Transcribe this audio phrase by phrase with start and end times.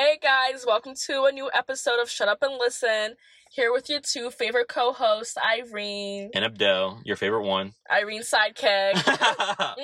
[0.00, 3.16] Hey guys, welcome to a new episode of Shut Up and Listen.
[3.50, 6.30] Here with your two favorite co-hosts, Irene.
[6.32, 7.74] And Abdel, your favorite one.
[7.92, 8.94] Irene sidekick.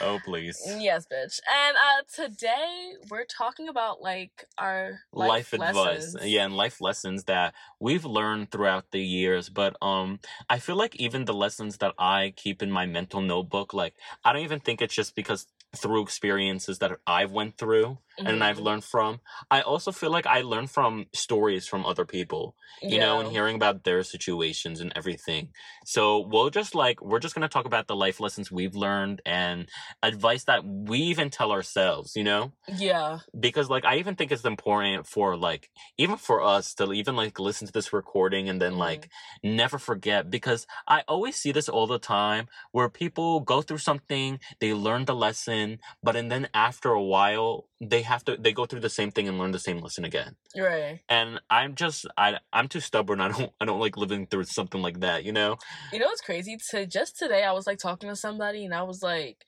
[0.00, 0.60] oh please.
[0.66, 1.38] Yes, bitch.
[1.48, 6.16] And uh today we're talking about like our life, life, advice.
[6.24, 9.48] Yeah, and life lessons that we've learned throughout the years.
[9.48, 10.18] But um
[10.50, 13.94] I feel like even the lessons that I keep in my mental notebook, like
[14.24, 18.26] I don't even think it's just because through experiences that I've went through mm-hmm.
[18.26, 19.20] and I've learned from.
[19.50, 23.00] I also feel like I learn from stories from other people, you yeah.
[23.00, 25.50] know, and hearing about their situations and everything.
[25.84, 29.68] So we'll just like we're just gonna talk about the life lessons we've learned and
[30.02, 32.52] advice that we even tell ourselves, you know?
[32.76, 33.20] Yeah.
[33.38, 37.38] Because like I even think it's important for like even for us to even like
[37.38, 38.80] listen to this recording and then mm-hmm.
[38.80, 39.08] like
[39.42, 44.40] never forget because I always see this all the time where people go through something,
[44.60, 48.64] they learn the lesson but and then after a while they have to they go
[48.64, 50.36] through the same thing and learn the same lesson again.
[50.56, 51.00] Right.
[51.08, 53.20] And i'm just i i'm too stubborn.
[53.20, 55.56] I don't i don't like living through something like that you know?
[55.92, 56.56] You know what's crazy?
[56.70, 59.44] To just today i was like talking to somebody and i was like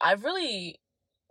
[0.00, 0.78] i've really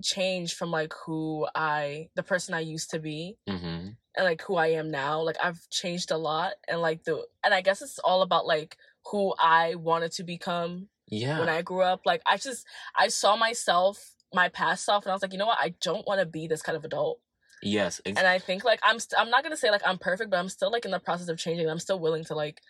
[0.03, 3.65] changed from like who i the person i used to be mm-hmm.
[3.67, 5.21] and like who i am now.
[5.21, 8.75] Like i've changed a lot and like the and i guess it's all about like
[9.11, 11.39] who i wanted to become yeah.
[11.39, 12.01] when i grew up.
[12.07, 15.47] Like i just i saw myself my past self and I was like, you know
[15.47, 15.57] what?
[15.59, 17.19] I don't want to be this kind of adult.
[17.61, 17.99] Yes.
[18.05, 20.29] Ex- and I think like I'm st- I'm not going to say like I'm perfect,
[20.29, 21.69] but I'm still like in the process of changing.
[21.69, 22.61] I'm still willing to like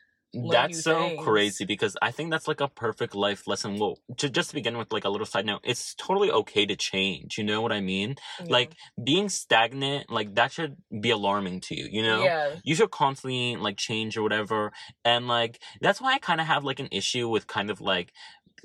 [0.51, 1.23] that's so things.
[1.23, 3.79] crazy because I think that's like a perfect life lesson.
[3.79, 6.75] Well, to just to begin with, like a little side note, it's totally okay to
[6.75, 7.37] change.
[7.37, 8.15] You know what I mean?
[8.39, 8.51] Yeah.
[8.51, 8.73] Like
[9.03, 11.87] being stagnant, like that should be alarming to you.
[11.89, 12.23] You know?
[12.23, 12.55] Yeah.
[12.63, 14.71] You should constantly like change or whatever,
[15.03, 18.13] and like that's why I kind of have like an issue with kind of like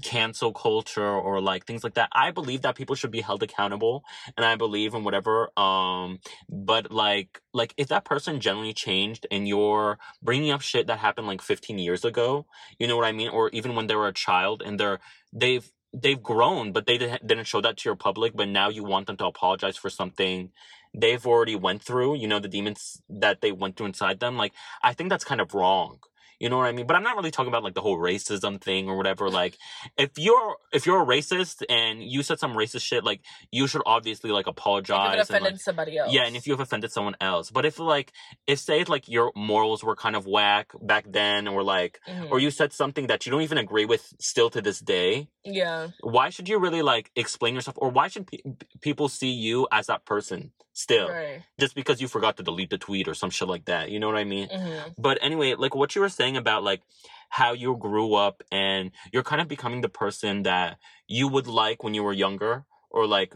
[0.03, 2.09] cancel culture or like things like that.
[2.13, 4.05] I believe that people should be held accountable
[4.37, 9.47] and I believe in whatever um but like like if that person generally changed and
[9.49, 12.47] you're bringing up shit that happened like 15 years ago,
[12.79, 15.01] you know what I mean or even when they were a child and they're
[15.33, 19.07] they've they've grown but they didn't show that to your public but now you want
[19.07, 20.51] them to apologize for something
[20.95, 24.37] they've already went through, you know, the demons that they went through inside them.
[24.37, 24.53] Like
[24.83, 25.99] I think that's kind of wrong.
[26.39, 26.87] You know what I mean?
[26.87, 29.31] But I'm not really talking about like the whole racism thing or whatever.
[29.31, 29.57] Like,
[29.97, 33.83] if you're if you're a racist and you said some racist shit, like you should
[33.87, 35.15] obviously like apologize.
[35.15, 36.13] If offended and, like, somebody else.
[36.13, 38.13] Yeah, and if you have offended someone else, but if like
[38.47, 42.27] if say like your morals were kind of whack back then, or like mm-hmm.
[42.31, 45.29] or you said something that you don't even agree with still to this day.
[45.45, 45.89] Yeah.
[46.01, 48.39] Why should you really like explain yourself, or why should pe-
[48.81, 50.53] people see you as that person?
[50.75, 51.43] still right.
[51.59, 54.09] just because you forgot to delete the tweet or some shit like that you know
[54.09, 54.89] what i mean mm-hmm.
[54.99, 56.83] but anyway like what you were saying about like
[57.31, 60.79] how you grew up and you're kind of becoming the person that
[61.09, 63.35] you would like when you were younger or like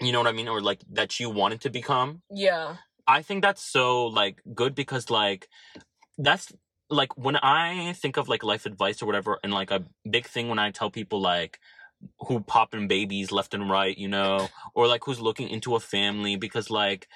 [0.00, 0.48] you know what i mean?
[0.48, 2.22] Or like that you wanted to become.
[2.30, 2.76] Yeah.
[3.06, 5.48] I think that's so like good because like
[6.16, 6.52] that's
[6.90, 10.48] like when i think of like life advice or whatever and like a big thing
[10.48, 11.60] when i tell people like
[12.20, 16.36] who popping babies left and right, you know, or like who's looking into a family
[16.36, 17.08] because like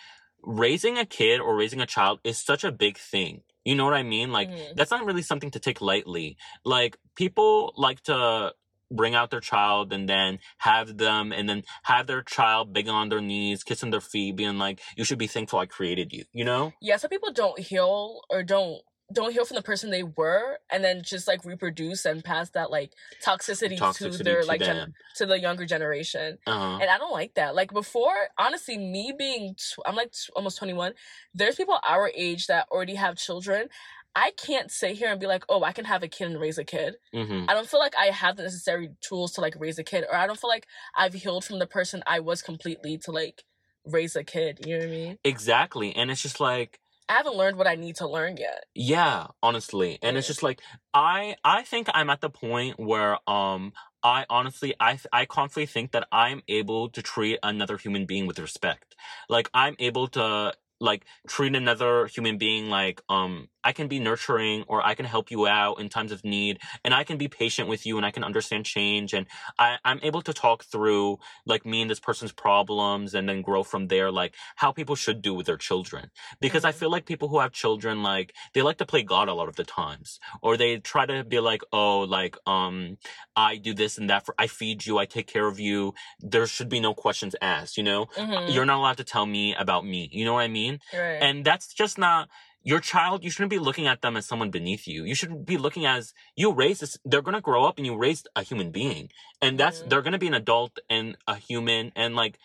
[0.43, 3.43] raising a kid or raising a child is such a big thing.
[3.65, 4.33] You know what I mean?
[4.33, 4.75] Like mm-hmm.
[4.77, 6.37] that's not really something to take lightly.
[6.65, 8.53] Like people like to
[8.91, 13.09] bring out their child and then have them and then have their child begging on
[13.09, 16.45] their knees, kissing their feet, being like, You should be thankful I created you, you
[16.45, 16.73] know?
[16.81, 20.83] Yeah, some people don't heal or don't don't heal from the person they were and
[20.83, 22.93] then just like reproduce and pass that like
[23.25, 26.79] toxicity, toxicity to their to like gen- to the younger generation uh-huh.
[26.81, 30.59] and i don't like that like before honestly me being tw- i'm like t- almost
[30.59, 30.93] 21
[31.35, 33.69] there's people our age that already have children
[34.15, 36.59] I can't sit here and be like, oh, I can have a kid and raise
[36.59, 36.97] a kid.
[37.15, 37.47] Mm-hmm.
[37.49, 40.17] I don't feel like I have the necessary tools to like raise a kid, or
[40.17, 43.45] I don't feel like I've healed from the person I was completely to like
[43.87, 44.61] raise a kid.
[44.67, 45.19] You know what I mean?
[45.25, 45.97] Exactly.
[45.97, 46.79] And it's just like,
[47.13, 48.65] I haven't learned what I need to learn yet.
[48.75, 49.99] Yeah, honestly.
[50.03, 50.19] And yeah.
[50.19, 50.63] it's just like
[50.95, 55.93] I I think I'm at the point where um I honestly I I confidently think
[55.93, 58.97] that I'm able to treat another human being with respect.
[59.29, 64.65] Like I'm able to like treat another human being like um I can be nurturing
[64.69, 67.69] or I can help you out in times of need and I can be patient
[67.69, 69.27] with you and I can understand change and
[69.59, 73.63] I, I'm able to talk through like me and this person's problems and then grow
[73.63, 76.11] from there like how people should do with their children.
[76.41, 76.69] Because mm-hmm.
[76.69, 79.49] I feel like people who have children like they like to play God a lot
[79.49, 80.19] of the times.
[80.43, 82.99] Or they try to be like, oh like um
[83.37, 85.95] I do this and that for I feed you, I take care of you.
[86.21, 88.07] There should be no questions asked, you know?
[88.17, 88.53] Mm-hmm.
[88.53, 90.09] You're not allowed to tell me about me.
[90.13, 90.81] You know what I mean?
[90.93, 91.19] Right.
[91.21, 92.29] And that's just not
[92.63, 95.05] your child, you shouldn't be looking at them as someone beneath you.
[95.05, 97.97] You should be looking as you raise this, they're going to grow up and you
[97.97, 99.11] raised a human being.
[99.41, 99.89] And that's, mm-hmm.
[99.89, 102.39] they're going to be an adult and a human and like,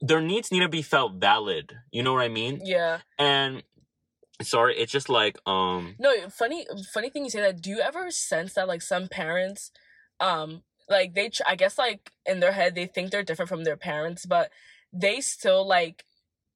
[0.00, 1.78] their needs need to be felt valid.
[1.90, 2.60] You know what I mean?
[2.64, 2.98] Yeah.
[3.18, 3.62] And
[4.42, 7.62] sorry, it's just like um No, funny funny thing you say that.
[7.62, 9.70] Do you ever sense that like some parents
[10.20, 13.76] um like they I guess like in their head they think they're different from their
[13.76, 14.50] parents, but
[14.92, 16.04] they still like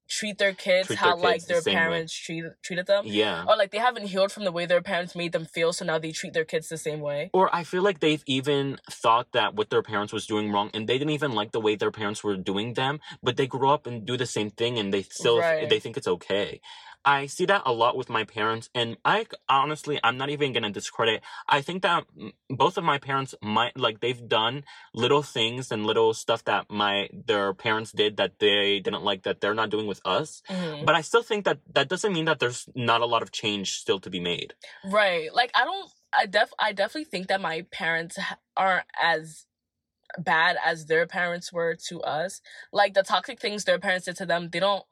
[0.07, 3.03] treat their kids treat how their kids like their the parents treat, treated them.
[3.05, 3.45] Yeah.
[3.47, 5.99] Or like they haven't healed from the way their parents made them feel, so now
[5.99, 7.29] they treat their kids the same way.
[7.33, 10.87] Or I feel like they've even thought that what their parents was doing wrong and
[10.87, 13.85] they didn't even like the way their parents were doing them, but they grew up
[13.87, 15.69] and do the same thing and they still right.
[15.69, 16.61] they think it's okay.
[17.07, 20.71] I see that a lot with my parents, and I honestly, I'm not even gonna
[20.71, 21.21] discredit.
[21.47, 22.03] I think that
[22.49, 27.07] both of my parents might like they've done little things and little stuff that my
[27.13, 30.43] their parents did that they didn't like that they're not doing with us.
[30.49, 30.83] Mm-hmm.
[30.83, 33.77] But I still think that that doesn't mean that there's not a lot of change
[33.77, 34.55] still to be made.
[34.83, 35.33] Right.
[35.33, 35.89] Like I don't.
[36.13, 36.51] I def.
[36.59, 38.19] I definitely think that my parents
[38.57, 39.45] aren't as
[40.19, 42.41] bad as their parents were to us.
[42.73, 44.83] Like the toxic things their parents did to them, they don't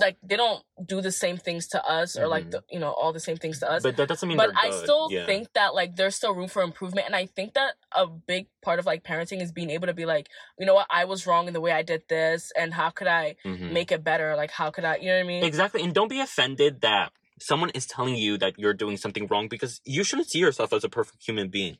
[0.00, 2.30] like they don't do the same things to us or mm-hmm.
[2.30, 4.50] like the, you know all the same things to us but that doesn't mean but
[4.56, 5.24] i still yeah.
[5.24, 8.78] think that like there's still room for improvement and i think that a big part
[8.78, 10.28] of like parenting is being able to be like
[10.58, 13.06] you know what i was wrong in the way i did this and how could
[13.06, 13.72] i mm-hmm.
[13.72, 16.10] make it better like how could i you know what i mean exactly and don't
[16.10, 17.10] be offended that
[17.40, 20.84] someone is telling you that you're doing something wrong because you shouldn't see yourself as
[20.84, 21.78] a perfect human being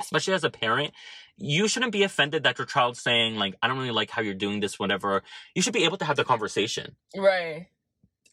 [0.00, 0.92] especially as a parent
[1.36, 4.34] you shouldn't be offended that your child's saying like i don't really like how you're
[4.34, 5.22] doing this whatever.
[5.54, 6.96] You should be able to have the conversation.
[7.16, 7.68] Right.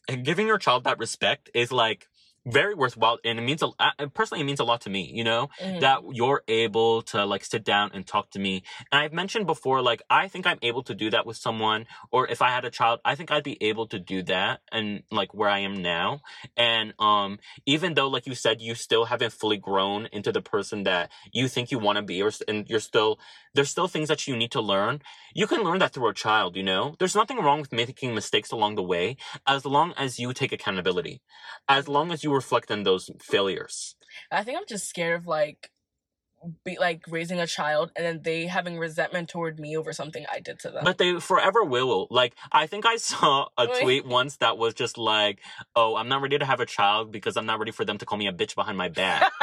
[0.08, 2.06] And giving your child that respect is like
[2.46, 5.48] very worthwhile and it means a personally it means a lot to me you know
[5.60, 5.80] mm-hmm.
[5.80, 8.62] that you're able to like sit down and talk to me.
[8.92, 12.28] And i've mentioned before like i think i'm able to do that with someone or
[12.28, 15.34] if i had a child i think i'd be able to do that and like
[15.34, 16.20] where i am now.
[16.56, 20.84] And um even though like you said you still haven't fully grown into the person
[20.84, 23.18] that you think you want to be or and you're still
[23.54, 25.00] there's still things that you need to learn
[25.34, 26.94] you can learn that through a child you know?
[26.98, 29.16] There's nothing wrong with making mistakes along the way
[29.46, 31.20] as long as you take accountability.
[31.68, 33.96] As long as you reflect on those failures.
[34.30, 35.70] I think I'm just scared of like
[36.64, 40.40] be like raising a child and then they having resentment toward me over something I
[40.40, 40.84] did to them.
[40.84, 42.06] But they forever will.
[42.10, 45.40] Like I think I saw a tweet once that was just like,
[45.76, 48.06] "Oh, I'm not ready to have a child because I'm not ready for them to
[48.06, 49.30] call me a bitch behind my back."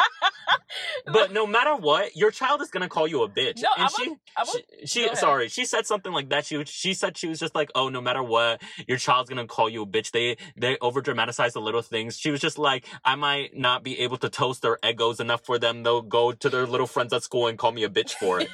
[1.11, 3.61] but no matter what, your child is gonna call you a bitch.
[3.61, 6.45] No, and I'm she, a, I'm a, she, she sorry, she said something like that.
[6.45, 9.69] She she said she was just like, oh, no matter what, your child's gonna call
[9.69, 10.11] you a bitch.
[10.11, 12.17] They they over dramatize the little things.
[12.17, 15.57] She was just like, I might not be able to toast their egos enough for
[15.57, 15.83] them.
[15.83, 18.49] They'll go to their little friends at school and call me a bitch for it.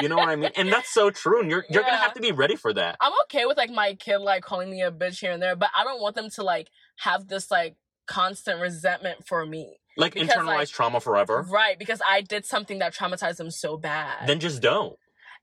[0.00, 0.50] you know what I mean?
[0.56, 1.40] And that's so true.
[1.40, 1.90] And you're you're yeah.
[1.90, 2.96] gonna have to be ready for that.
[3.00, 5.70] I'm okay with like my kid like calling me a bitch here and there, but
[5.76, 6.68] I don't want them to like
[6.98, 7.76] have this like
[8.06, 9.78] constant resentment for me.
[9.96, 11.46] Like because, internalized like, trauma forever.
[11.50, 14.26] Right, because I did something that traumatized them so bad.
[14.26, 14.96] Then just don't.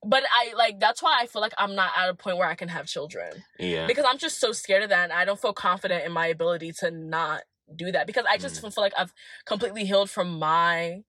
[0.04, 2.56] But I like that's why I feel like I'm not at a point where I
[2.56, 3.44] can have children.
[3.60, 3.86] Yeah.
[3.86, 6.72] Because I'm just so scared of that and I don't feel confident in my ability
[6.80, 7.42] to not
[7.76, 8.74] do that because I just mm.
[8.74, 9.14] feel like I've
[9.46, 11.04] completely healed from my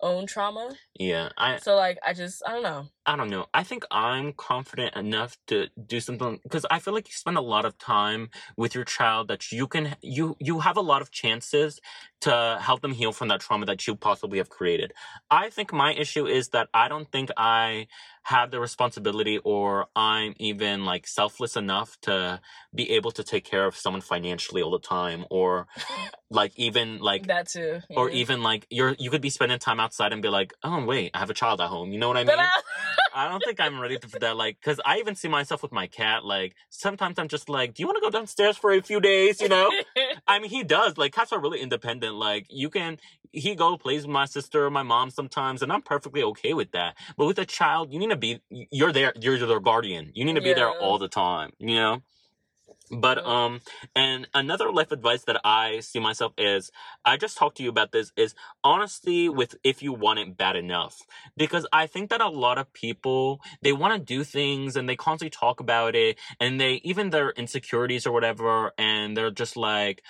[0.00, 0.74] own trauma.
[0.98, 1.58] Yeah, I.
[1.58, 2.86] So like, I just I don't know.
[3.08, 3.46] I don't know.
[3.54, 7.40] I think I'm confident enough to do something because I feel like you spend a
[7.40, 8.28] lot of time
[8.58, 11.80] with your child that you can you you have a lot of chances
[12.20, 14.92] to help them heal from that trauma that you possibly have created.
[15.30, 17.86] I think my issue is that I don't think I
[18.24, 22.42] have the responsibility or I'm even like selfless enough to
[22.74, 25.66] be able to take care of someone financially all the time or
[26.30, 27.80] like even like that too.
[27.88, 27.98] Yeah.
[27.98, 31.12] Or even like you're you could be spending time outside and be like, "Oh, wait,
[31.14, 32.36] I have a child at home." You know what I mean?
[33.18, 34.36] I don't think I'm ready for that.
[34.36, 36.24] Like, because I even see myself with my cat.
[36.24, 39.40] Like, sometimes I'm just like, "Do you want to go downstairs for a few days?"
[39.40, 39.72] You know.
[40.28, 40.96] I mean, he does.
[40.96, 42.14] Like, cats are really independent.
[42.14, 42.98] Like, you can
[43.32, 46.70] he go plays with my sister or my mom sometimes, and I'm perfectly okay with
[46.72, 46.96] that.
[47.16, 48.40] But with a child, you need to be.
[48.50, 49.12] You're there.
[49.20, 50.12] You're their guardian.
[50.14, 50.54] You need to be yeah.
[50.54, 51.50] there all the time.
[51.58, 52.02] You know.
[52.90, 53.60] But um
[53.94, 56.70] and another life advice that I see myself is
[57.04, 60.56] I just talked to you about this is honesty with if you want it bad
[60.56, 61.02] enough.
[61.36, 64.96] Because I think that a lot of people they want to do things and they
[64.96, 70.02] constantly talk about it and they even their insecurities or whatever and they're just like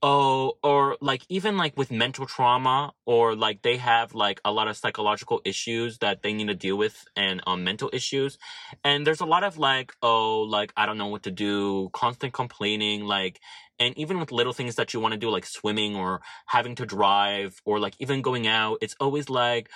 [0.00, 4.68] Oh, or like even like with mental trauma, or like they have like a lot
[4.68, 8.38] of psychological issues that they need to deal with and um mental issues.
[8.84, 12.32] And there's a lot of like, oh, like I don't know what to do, constant
[12.32, 13.40] complaining, like
[13.80, 16.86] and even with little things that you want to do like swimming or having to
[16.86, 19.68] drive or like even going out, it's always like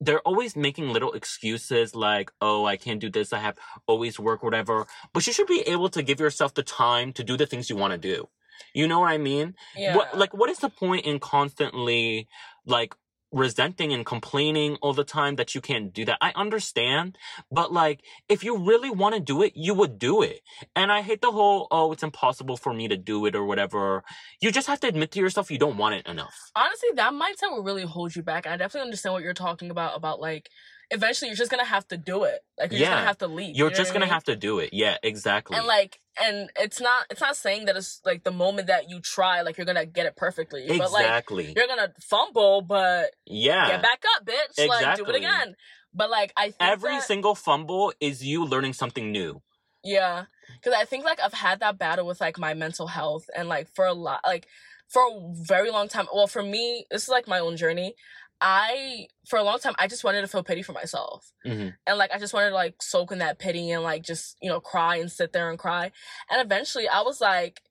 [0.00, 4.42] they're always making little excuses like, oh, I can't do this, I have always work,
[4.42, 4.86] whatever.
[5.12, 7.76] But you should be able to give yourself the time to do the things you
[7.76, 8.28] want to do.
[8.74, 9.54] You know what I mean?
[9.76, 9.96] Yeah.
[9.96, 12.28] What like what is the point in constantly
[12.66, 12.94] like
[13.30, 16.16] resenting and complaining all the time that you can't do that.
[16.20, 17.18] I understand,
[17.50, 20.40] but like if you really want to do it, you would do it.
[20.74, 24.02] And I hate the whole oh it's impossible for me to do it or whatever.
[24.40, 26.34] You just have to admit to yourself you don't want it enough.
[26.56, 28.46] Honestly, that mindset will really hold you back.
[28.46, 30.48] I definitely understand what you're talking about about like
[30.90, 32.40] eventually you're just gonna have to do it.
[32.58, 32.86] Like you're yeah.
[32.86, 33.56] just gonna have to leave.
[33.56, 34.14] You're you know just gonna I mean?
[34.14, 34.70] have to do it.
[34.72, 35.56] Yeah, exactly.
[35.56, 39.00] And like and it's not it's not saying that it's like the moment that you
[39.00, 40.64] try, like you're gonna get it perfectly.
[40.64, 40.78] Exactly.
[40.78, 43.68] But like you're gonna fumble, but yeah.
[43.68, 44.64] Get back up, bitch.
[44.64, 44.68] Exactly.
[44.68, 45.56] Like do it again.
[45.94, 49.42] But like I think every that, single fumble is you learning something new.
[49.84, 50.24] Yeah.
[50.62, 53.68] Cause I think like I've had that battle with like my mental health and like
[53.74, 54.46] for a lot like
[54.88, 56.06] for a very long time.
[56.12, 57.94] Well, for me, this is like my own journey.
[58.40, 61.32] I for a long time I just wanted to feel pity for myself.
[61.46, 61.70] Mm-hmm.
[61.86, 64.48] And like I just wanted to like soak in that pity and like just, you
[64.48, 65.90] know, cry and sit there and cry.
[66.30, 67.62] And eventually I was like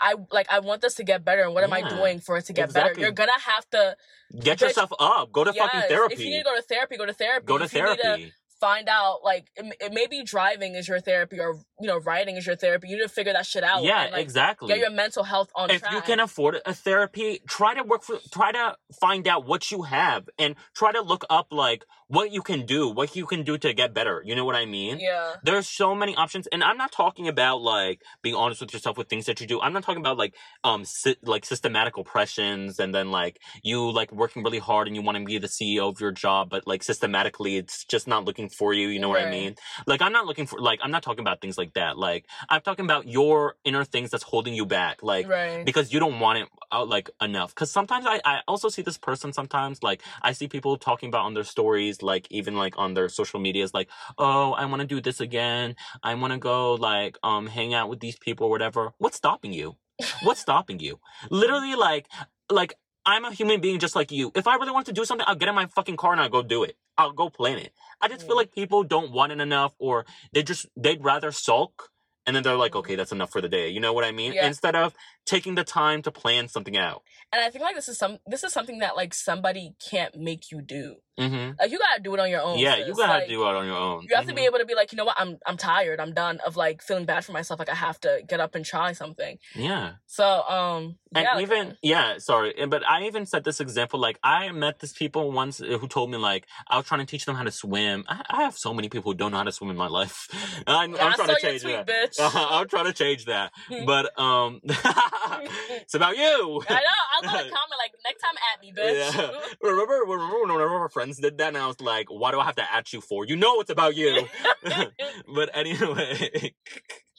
[0.00, 2.36] I like I want this to get better and what yeah, am I doing for
[2.36, 2.94] it to get exactly.
[2.94, 3.00] better?
[3.00, 3.96] You're gonna have to
[4.40, 5.32] get yourself up.
[5.32, 6.14] Go to yes, fucking therapy.
[6.14, 7.46] If you need to go to therapy, go to therapy.
[7.46, 11.54] Go to if therapy find out like it, it maybe driving is your therapy or
[11.80, 12.88] you know writing is your therapy.
[12.88, 14.68] You need to figure that shit out yeah and, like, exactly.
[14.68, 15.92] get your mental health on if track.
[15.92, 19.82] you can afford a therapy try to work for try to find out what you
[19.82, 23.56] have and try to look up like what you can do what you can do
[23.58, 24.22] to get better.
[24.24, 24.98] You know what i mean?
[25.00, 25.34] Yeah.
[25.42, 29.08] There's so many options and i'm not talking about like being honest with yourself with
[29.08, 29.60] things that you do.
[29.60, 34.12] I'm not talking about like um si- like systematic oppressions and then like you like
[34.12, 36.82] working really hard and you want to be the ceo of your job but like
[36.82, 38.88] systematically it's just not looking for you.
[38.88, 39.24] You know right.
[39.24, 39.56] what I mean?
[39.86, 41.98] Like, I'm not looking for, like, I'm not talking about things like that.
[41.98, 45.02] Like, I'm talking about your inner things that's holding you back.
[45.02, 45.64] Like, right.
[45.64, 47.54] because you don't want it out, like, enough.
[47.54, 51.24] Because sometimes I, I also see this person sometimes, like, I see people talking about
[51.24, 53.88] on their stories, like, even like on their social medias, like,
[54.18, 55.76] oh, I want to do this again.
[56.02, 58.92] I want to go, like, um, hang out with these people or whatever.
[58.98, 59.76] What's stopping you?
[60.22, 60.98] What's stopping you?
[61.30, 62.06] Literally, like,
[62.50, 62.74] like
[63.06, 64.30] I'm a human being just like you.
[64.34, 66.28] If I really want to do something, I'll get in my fucking car and I'll
[66.28, 66.76] go do it.
[66.98, 67.72] I'll go plan it.
[68.00, 71.90] I just feel like people don't want it enough or they just they'd rather sulk
[72.26, 73.70] and then they're like, okay, that's enough for the day.
[73.70, 74.34] You know what I mean?
[74.34, 74.46] Yeah.
[74.46, 77.02] Instead of taking the time to plan something out.
[77.32, 80.50] And I think like this is some this is something that like somebody can't make
[80.50, 80.96] you do.
[81.20, 81.52] Mm-hmm.
[81.58, 82.58] Like you gotta do it on your own.
[82.58, 82.88] Yeah, sis.
[82.88, 84.02] you gotta like, do it on your own.
[84.02, 84.28] You have mm-hmm.
[84.28, 84.46] to be mm-hmm.
[84.46, 87.04] able to be like, you know what, I'm I'm tired, I'm done of like feeling
[87.04, 87.58] bad for myself.
[87.58, 89.38] Like I have to get up and try something.
[89.54, 89.92] Yeah.
[90.06, 93.98] So um, and yeah, even like, yeah, sorry, but I even set this example.
[93.98, 97.26] Like I met this people once who told me like I was trying to teach
[97.26, 98.04] them how to swim.
[98.08, 100.28] I, I have so many people who don't know how to swim in my life.
[100.66, 102.14] I'm, yeah, I'm trying to change tweet, that.
[102.20, 103.52] I'm trying to change that.
[103.86, 106.62] but um, it's about you.
[106.68, 107.00] I know.
[107.16, 109.16] I'm gonna comment like next time at me, bitch.
[109.16, 109.30] Yeah.
[109.60, 112.40] remember, remember when one of our friends did that, and I was like, "Why do
[112.40, 113.24] I have to at you for?
[113.24, 114.26] You know it's about you."
[115.34, 116.54] but anyway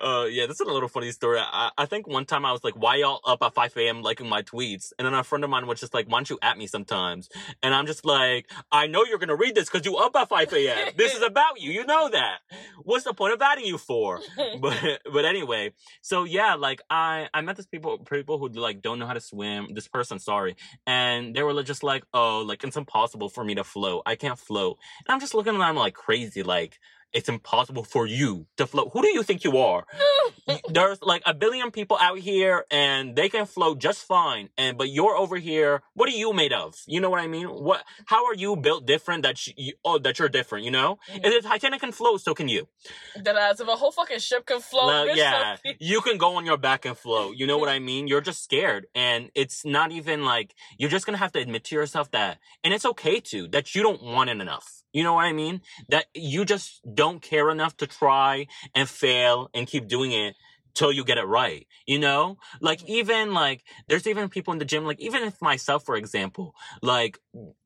[0.00, 1.38] uh, yeah, this is a little funny story.
[1.40, 4.02] I, I think one time I was like, why y'all up at 5 a.m.
[4.02, 4.92] liking my tweets?
[4.98, 7.28] And then a friend of mine was just like, why don't you at me sometimes?
[7.62, 10.28] And I'm just like, I know you're going to read this because you up at
[10.28, 10.92] 5 a.m.
[10.96, 11.70] this is about you.
[11.70, 12.38] You know that.
[12.82, 14.20] What's the point of adding you for?
[14.60, 18.98] But, but anyway, so yeah, like I, I met this people, people who like don't
[18.98, 19.68] know how to swim.
[19.74, 20.56] This person, sorry.
[20.86, 24.02] And they were just like, oh, like it's impossible for me to float.
[24.06, 24.78] I can't float.
[25.06, 26.78] And I'm just looking at them like crazy, like,
[27.12, 28.90] it's impossible for you to float.
[28.92, 29.86] Who do you think you are?
[30.68, 34.50] There's like a billion people out here and they can float just fine.
[34.58, 35.82] And but you're over here.
[35.94, 36.74] What are you made of?
[36.86, 37.46] You know what I mean?
[37.46, 37.84] What?
[38.06, 39.22] How are you built different?
[39.22, 40.64] That you, oh, that you're different.
[40.64, 40.98] You know?
[41.10, 41.24] Mm-hmm.
[41.24, 42.68] If the Titanic can float, so can you.
[43.22, 45.10] That as if a whole fucking ship can float.
[45.14, 47.36] yeah, you can go on your back and float.
[47.36, 48.08] You know what I mean?
[48.08, 51.74] You're just scared, and it's not even like you're just gonna have to admit to
[51.74, 54.84] yourself that, and it's okay to that you don't want it enough.
[54.96, 55.60] You know what I mean?
[55.90, 60.36] That you just don't care enough to try and fail and keep doing it
[60.74, 61.66] till you get it right.
[61.86, 62.38] You know?
[62.62, 62.92] Like mm-hmm.
[62.92, 67.18] even like there's even people in the gym, like even if myself, for example, like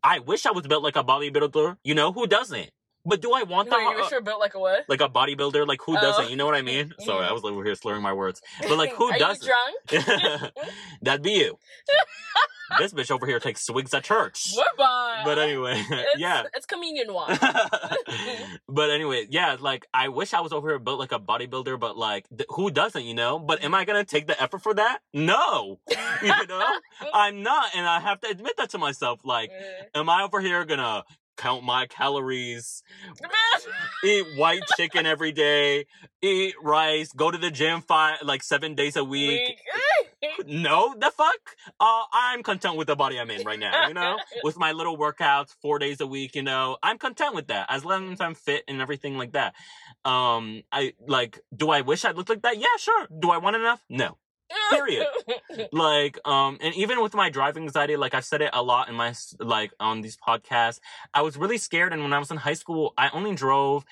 [0.02, 2.72] I wish I was built like a bodybuilder, you know, who doesn't?
[3.06, 3.78] But do I want that?
[3.78, 4.84] You wish you built like a what?
[4.88, 5.68] Like a bodybuilder?
[5.68, 6.00] Like who oh.
[6.00, 6.30] doesn't?
[6.30, 6.92] You know what I mean?
[7.00, 8.42] Sorry, I was over here slurring my words.
[8.60, 9.48] But like who Are doesn't?
[9.88, 10.52] You drunk?
[11.02, 11.58] That'd be you.
[12.78, 14.54] This bitch over here takes swigs at church.
[14.54, 15.22] Goodbye.
[15.24, 17.38] But anyway, it's, yeah, it's communion wine.
[18.68, 21.96] but anyway, yeah, like I wish I was over here built like a bodybuilder, but
[21.96, 23.38] like th- who doesn't, you know?
[23.38, 25.00] But am I gonna take the effort for that?
[25.12, 25.80] No,
[26.22, 26.66] you know,
[27.12, 29.20] I'm not, and I have to admit that to myself.
[29.24, 30.00] Like, mm.
[30.00, 31.04] am I over here gonna
[31.40, 32.82] count my calories,
[34.04, 35.86] eat white chicken every day,
[36.20, 39.58] eat rice, go to the gym five like seven days a week.
[40.46, 41.56] No, the fuck?
[41.78, 44.18] Uh, I'm content with the body I'm in right now, you know?
[44.42, 46.76] with my little workouts four days a week, you know?
[46.82, 49.54] I'm content with that as long as I'm fit and everything like that.
[50.04, 52.58] Um, I like, do I wish I looked like that?
[52.58, 53.08] Yeah, sure.
[53.18, 53.84] Do I want enough?
[53.88, 54.16] No.
[54.70, 55.06] Period.
[55.72, 58.94] like, um, and even with my driving anxiety, like I've said it a lot in
[58.94, 60.80] my like on these podcasts,
[61.14, 61.92] I was really scared.
[61.92, 63.84] And when I was in high school, I only drove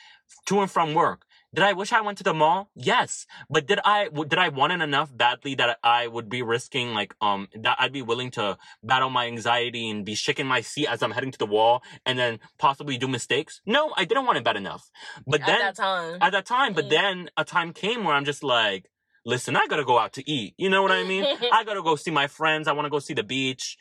[0.46, 1.24] to and from work.
[1.54, 2.70] Did I wish I went to the mall?
[2.74, 6.92] Yes, but did I did I want it enough badly that I would be risking
[6.92, 10.88] like um that I'd be willing to battle my anxiety and be shaking my seat
[10.88, 13.62] as I'm heading to the wall and then possibly do mistakes?
[13.64, 14.90] No, I didn't want it bad enough.
[15.26, 16.90] But then at that time, at that time, but mm.
[16.90, 18.90] then a time came where I'm just like,
[19.24, 20.54] listen, I gotta go out to eat.
[20.58, 21.24] You know what I mean?
[21.52, 22.68] I gotta go see my friends.
[22.68, 23.78] I want to go see the beach.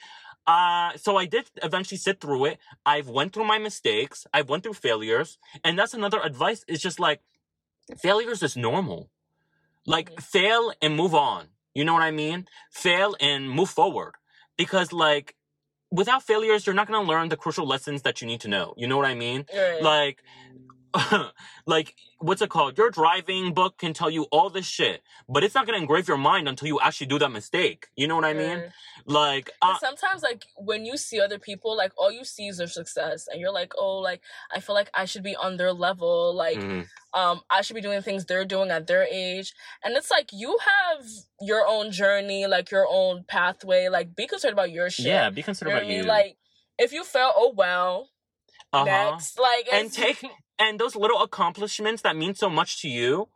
[0.47, 2.59] Uh, so I did eventually sit through it.
[2.85, 4.25] I've went through my mistakes.
[4.33, 5.37] I've went through failures.
[5.65, 7.19] And that's another advice is just like,
[7.97, 9.09] failures is just normal.
[9.85, 10.21] Like mm-hmm.
[10.21, 11.47] fail and move on.
[11.73, 12.47] You know what I mean?
[12.71, 14.13] Fail and move forward.
[14.57, 15.35] Because like
[15.91, 18.73] without failures, you're not going to learn the crucial lessons that you need to know.
[18.77, 19.45] You know what I mean?
[19.55, 19.81] Right.
[19.81, 20.23] Like
[21.65, 22.77] like what's it called?
[22.77, 26.17] Your driving book can tell you all this shit, but it's not gonna engrave your
[26.17, 27.87] mind until you actually do that mistake.
[27.95, 28.63] You know what I mean?
[29.05, 32.67] Like uh, sometimes, like when you see other people, like all you see is their
[32.67, 36.33] success, and you're like, oh, like I feel like I should be on their level.
[36.35, 37.19] Like, mm-hmm.
[37.19, 39.53] um, I should be doing things they're doing at their age,
[39.83, 41.05] and it's like you have
[41.41, 43.89] your own journey, like your own pathway.
[43.89, 45.05] Like, be concerned about your shit.
[45.05, 46.03] Yeah, be concerned you know about you.
[46.03, 46.37] Like,
[46.77, 48.09] if you fail, oh well.
[48.73, 48.83] Uh-huh.
[48.83, 50.21] Next, like, and take
[50.59, 53.29] and those little accomplishments that mean so much to you,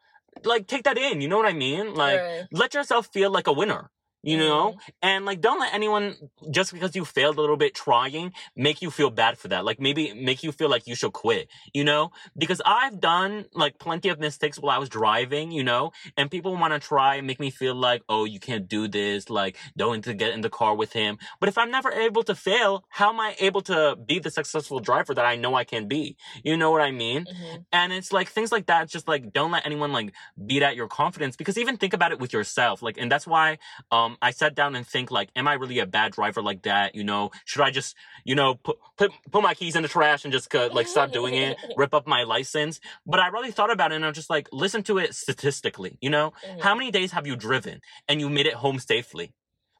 [0.43, 1.21] like take that in.
[1.21, 1.93] You know what I mean?
[1.93, 2.47] Like right.
[2.51, 3.91] let yourself feel like a winner
[4.23, 4.71] you know?
[4.71, 4.89] Mm-hmm.
[5.01, 6.15] And like, don't let anyone,
[6.49, 9.63] just because you failed a little bit trying, make you feel bad for that.
[9.63, 12.11] Like, maybe make you feel like you should quit, you know?
[12.37, 15.91] Because I've done like plenty of mistakes while I was driving, you know?
[16.17, 19.29] And people want to try and make me feel like, oh, you can't do this,
[19.29, 21.17] like, don't to get in the car with him.
[21.39, 24.79] But if I'm never able to fail, how am I able to be the successful
[24.79, 26.17] driver that I know I can be?
[26.43, 27.25] You know what I mean?
[27.25, 27.61] Mm-hmm.
[27.71, 30.13] And it's like things like that, just like, don't let anyone like
[30.43, 32.81] beat at your confidence because even think about it with yourself.
[32.81, 33.59] Like, and that's why,
[33.91, 36.63] um, um, I sat down and think like, am I really a bad driver like
[36.63, 36.95] that?
[36.95, 40.23] You know, should I just, you know, put put put my keys in the trash
[40.23, 42.79] and just uh, like stop doing it, rip up my license?
[43.05, 45.97] But I really thought about it and I'm just like, listen to it statistically.
[46.01, 46.59] You know, mm-hmm.
[46.59, 49.33] how many days have you driven and you made it home safely?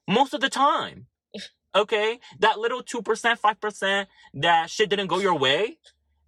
[0.07, 1.07] Most of the time.
[1.73, 5.77] Okay, that little two percent, five percent, that shit didn't go your way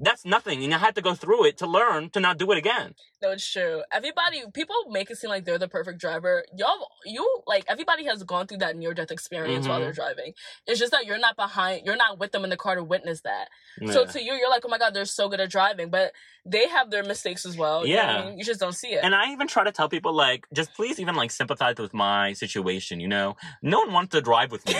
[0.03, 0.63] that's nothing.
[0.63, 2.95] And I had to go through it to learn to not do it again.
[3.21, 3.83] No, it's true.
[3.91, 6.43] Everybody, people make it seem like they're the perfect driver.
[6.55, 9.69] Y'all, you like everybody has gone through that near death experience mm-hmm.
[9.69, 10.33] while they're driving.
[10.67, 13.21] It's just that you're not behind, you're not with them in the car to witness
[13.21, 13.47] that.
[13.79, 13.91] Yeah.
[13.91, 16.11] So to you, you're like, oh my god, they're so good at driving, but
[16.45, 17.85] they have their mistakes as well.
[17.85, 18.39] Yeah, you, know I mean?
[18.39, 19.03] you just don't see it.
[19.03, 22.33] And I even try to tell people like, just please even like sympathize with my
[22.33, 22.99] situation.
[22.99, 24.75] You know, no one wants to drive with me.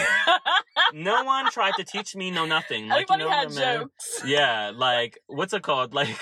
[0.93, 2.88] no one tried to teach me no nothing.
[2.88, 4.21] Like, Everybody you know had jokes.
[4.26, 5.93] Yeah, like what's it called?
[6.04, 6.17] Like,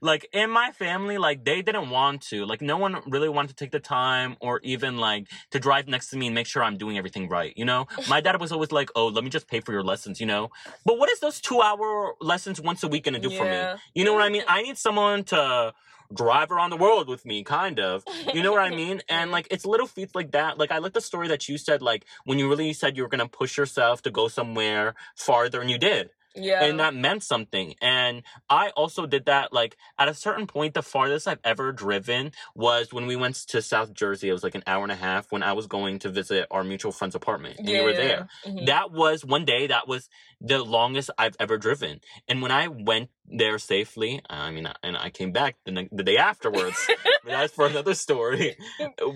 [0.00, 2.44] like in my family, like they didn't want to.
[2.44, 6.10] Like no one really wanted to take the time or even like to drive next
[6.10, 7.52] to me and make sure I'm doing everything right.
[7.56, 10.20] You know, my dad was always like, "Oh, let me just pay for your lessons."
[10.20, 10.50] You know,
[10.84, 13.38] but what is those two hour lessons once a week gonna do yeah.
[13.38, 13.82] for me?
[13.94, 14.42] You know what I mean?
[14.46, 15.72] I need someone to
[16.14, 18.04] drive around the world with me, kind of.
[18.32, 19.02] You know what I mean?
[19.08, 20.58] And like, it's little feats like that.
[20.58, 23.08] Like, I like the story that you said, like, when you really said you were
[23.08, 26.10] gonna push yourself to go somewhere farther, and you did.
[26.36, 26.64] Yeah.
[26.64, 27.74] And that meant something.
[27.80, 32.32] And I also did that, like, at a certain point, the farthest I've ever driven
[32.54, 34.28] was when we went to South Jersey.
[34.28, 36.64] It was like an hour and a half when I was going to visit our
[36.64, 37.58] mutual friend's apartment.
[37.58, 38.28] And yeah, you were there.
[38.46, 38.66] Mm-hmm.
[38.66, 40.08] That was one day, that was
[40.40, 42.00] the longest I've ever driven.
[42.28, 46.16] And when I went there safely, I mean, and I came back the, the day
[46.16, 46.86] afterwards.
[47.24, 48.56] that's for another story.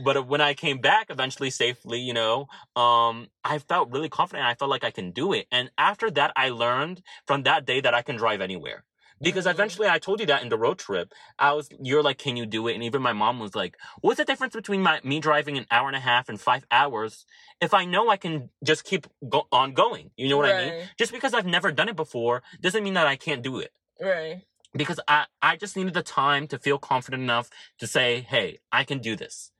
[0.04, 4.46] But when I came back eventually safely, you know, um, I felt really confident.
[4.46, 5.46] I felt like I can do it.
[5.52, 8.84] And after that, I learned from that day that I can drive anywhere
[9.20, 9.54] because mm-hmm.
[9.54, 11.12] eventually I told you that in the road trip.
[11.38, 12.74] I was, you're like, can you do it?
[12.74, 15.88] And even my mom was like, what's the difference between my, me driving an hour
[15.88, 17.26] and a half and five hours
[17.60, 20.10] if I know I can just keep go- on going?
[20.16, 20.66] You know what right.
[20.66, 20.88] I mean?
[20.98, 23.72] Just because I've never done it before doesn't mean that I can't do it.
[24.00, 24.42] Right.
[24.72, 28.84] Because I, I just needed the time to feel confident enough to say, hey, I
[28.84, 29.50] can do this.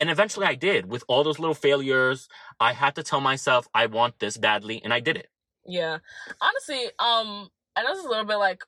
[0.00, 0.86] And eventually I did.
[0.86, 4.92] With all those little failures, I had to tell myself I want this badly, and
[4.92, 5.28] I did it.
[5.66, 5.98] Yeah.
[6.40, 8.62] Honestly, um, I know this is a little bit like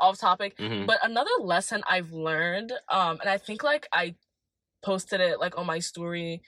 [0.00, 0.86] off topic, mm-hmm.
[0.86, 4.14] but another lesson I've learned, um, and I think like I
[4.82, 6.42] posted it like on my story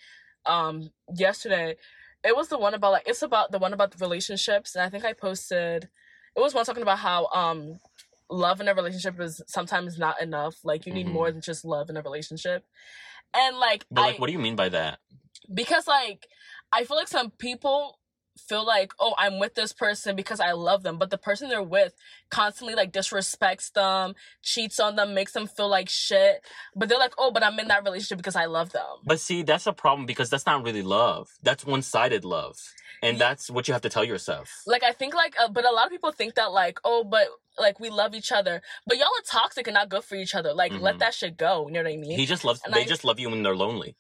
[0.47, 1.77] um yesterday.
[2.23, 4.89] It was the one about like it's about the one about the relationships, and I
[4.89, 5.89] think I posted
[6.37, 7.79] it was one talking about how um
[8.31, 10.57] love in a relationship is sometimes not enough.
[10.65, 11.15] Like you need mm-hmm.
[11.15, 12.65] more than just love in a relationship.
[13.35, 14.99] And like But like I, what do you mean by that?
[15.53, 16.27] Because like
[16.73, 17.99] I feel like some people
[18.37, 21.63] feel like, oh, I'm with this person because I love them, but the person they're
[21.63, 21.95] with
[22.31, 26.45] constantly like disrespects them, cheats on them, makes them feel like shit.
[26.75, 28.85] But they're like, oh, but I'm in that relationship because I love them.
[29.05, 31.29] But see, that's a problem because that's not really love.
[31.43, 32.57] That's one sided love.
[33.03, 34.63] And that's what you have to tell yourself.
[34.67, 37.29] Like, I think, like, uh, but a lot of people think that, like, oh, but
[37.59, 40.53] like we love each other, but y'all are toxic and not good for each other.
[40.53, 40.83] Like, mm-hmm.
[40.83, 41.67] let that shit go.
[41.67, 42.19] You know what I mean?
[42.19, 42.61] He just loves.
[42.65, 43.97] And they I, just love you when they're lonely.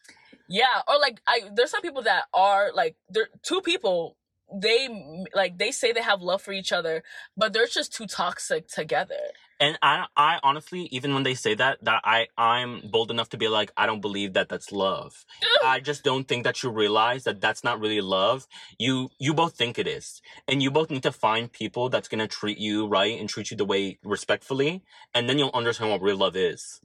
[0.48, 4.16] Yeah, or like I, there's some people that are like, there two people
[4.52, 7.02] they like they say they have love for each other,
[7.36, 9.14] but they're just too toxic together.
[9.60, 13.36] And I, I honestly, even when they say that, that I, I'm bold enough to
[13.36, 15.26] be like, I don't believe that that's love.
[15.62, 18.46] I just don't think that you realize that that's not really love.
[18.78, 22.26] You, you both think it is, and you both need to find people that's gonna
[22.26, 24.82] treat you right and treat you the way respectfully,
[25.12, 26.80] and then you'll understand what real love is.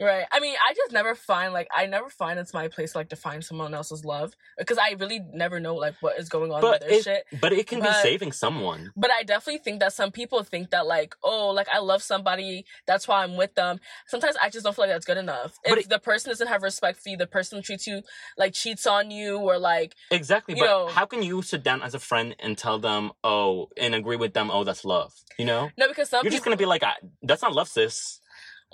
[0.00, 0.24] Right.
[0.30, 3.16] I mean, I just never find like I never find it's my place like to
[3.16, 6.80] find someone else's love because I really never know like what is going on but
[6.80, 7.40] with their it, shit.
[7.40, 8.92] But it can but, be saving someone.
[8.96, 12.64] But I definitely think that some people think that like oh like I love somebody
[12.86, 13.80] that's why I'm with them.
[14.06, 15.58] Sometimes I just don't feel like that's good enough.
[15.64, 18.02] But if it, the person doesn't have respect for you, the person treats you
[18.36, 20.54] like cheats on you or like exactly.
[20.54, 23.96] but know, how can you sit down as a friend and tell them oh and
[23.96, 25.12] agree with them oh that's love?
[25.40, 25.70] You know?
[25.76, 26.84] No, because some you're people, just gonna be like
[27.22, 28.20] that's not love, sis.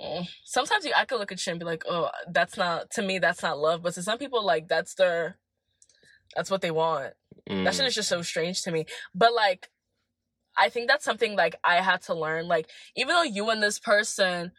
[0.01, 0.27] Mm.
[0.43, 3.19] sometimes you I could look at you and be like, oh, that's not to me,
[3.19, 3.81] that's not love.
[3.81, 5.37] But to some people, like that's their
[6.35, 7.13] that's what they want.
[7.49, 7.63] Mm.
[7.63, 7.87] That shit mm.
[7.87, 8.85] is just so strange to me.
[9.13, 9.69] But like
[10.57, 12.47] I think that's something like I had to learn.
[12.47, 14.51] Like, even though you and this person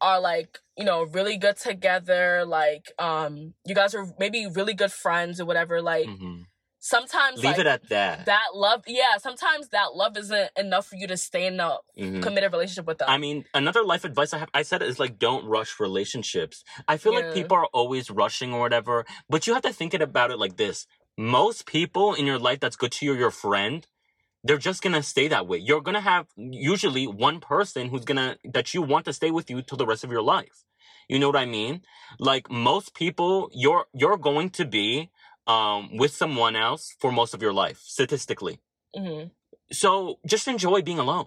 [0.00, 4.92] are like, you know, really good together, like, um, you guys are maybe really good
[4.92, 6.42] friends or whatever, like mm-hmm
[6.84, 8.26] sometimes leave like, it at that.
[8.26, 9.16] That love, yeah.
[9.18, 12.20] Sometimes that love isn't enough for you to stay in a mm-hmm.
[12.20, 13.08] committed relationship with them.
[13.08, 16.62] I mean, another life advice I have, I said is like, don't rush relationships.
[16.86, 17.20] I feel yeah.
[17.20, 20.38] like people are always rushing or whatever, but you have to think it about it
[20.38, 23.86] like this: most people in your life that's good to you, your friend.
[24.46, 25.56] They're just gonna stay that way.
[25.56, 29.62] You're gonna have usually one person who's gonna that you want to stay with you
[29.62, 30.64] till the rest of your life.
[31.08, 31.80] You know what I mean?
[32.18, 35.10] Like most people, you're you're going to be
[35.46, 38.60] um, with someone else for most of your life, statistically.
[38.96, 39.28] Mm-hmm.
[39.72, 41.26] So just enjoy being alone.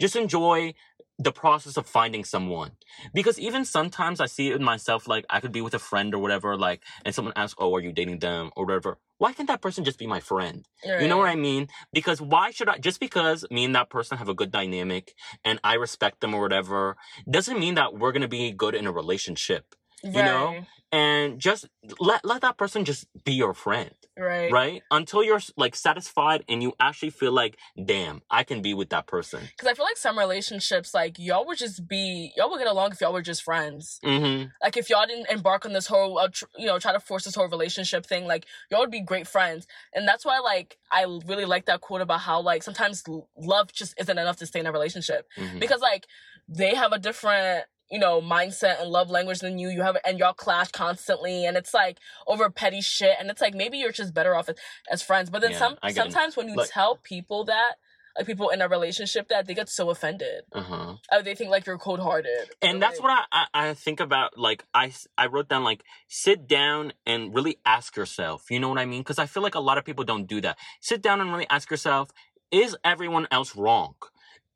[0.00, 0.74] Just enjoy
[1.18, 2.72] the process of finding someone.
[3.12, 6.14] Because even sometimes I see it in myself, like I could be with a friend
[6.14, 8.98] or whatever, like, and someone asks, Oh, are you dating them or whatever?
[9.18, 10.64] Why can't that person just be my friend?
[10.86, 11.02] Right.
[11.02, 11.68] You know what I mean?
[11.92, 15.58] Because why should I, just because me and that person have a good dynamic and
[15.64, 16.96] I respect them or whatever,
[17.28, 19.74] doesn't mean that we're going to be good in a relationship.
[20.04, 20.14] Right.
[20.14, 20.66] You know?
[20.90, 21.66] and just
[21.98, 26.62] let let that person just be your friend right right until you're like satisfied and
[26.62, 29.96] you actually feel like damn i can be with that person because i feel like
[29.96, 33.42] some relationships like y'all would just be y'all would get along if y'all were just
[33.42, 34.48] friends mm-hmm.
[34.62, 37.24] like if y'all didn't embark on this whole uh, tr- you know try to force
[37.24, 41.02] this whole relationship thing like y'all would be great friends and that's why like i
[41.26, 43.04] really like that quote about how like sometimes
[43.36, 45.58] love just isn't enough to stay in a relationship mm-hmm.
[45.58, 46.06] because like
[46.48, 49.68] they have a different you know, mindset and love language than you.
[49.68, 53.16] You have and y'all clash constantly, and it's like over petty shit.
[53.18, 54.56] And it's like maybe you're just better off as,
[54.90, 55.30] as friends.
[55.30, 57.74] But then yeah, some sometimes when you like, tell people that,
[58.16, 60.42] like people in a relationship, that they get so offended.
[60.52, 60.96] Uh-huh.
[61.10, 62.50] Uh, they think like you're cold hearted.
[62.60, 64.38] And that's what I, I I think about.
[64.38, 68.50] Like I I wrote down like sit down and really ask yourself.
[68.50, 69.00] You know what I mean?
[69.00, 70.58] Because I feel like a lot of people don't do that.
[70.80, 72.10] Sit down and really ask yourself:
[72.50, 73.94] Is everyone else wrong?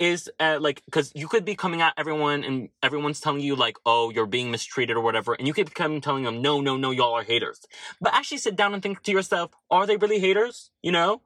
[0.02, 3.76] Is uh, like because you could be coming at everyone and everyone's telling you like
[3.86, 6.90] oh you're being mistreated or whatever and you could come telling them no no no
[6.90, 7.60] y'all are haters.
[8.00, 10.70] But actually sit down and think to yourself are they really haters?
[10.82, 11.22] You know?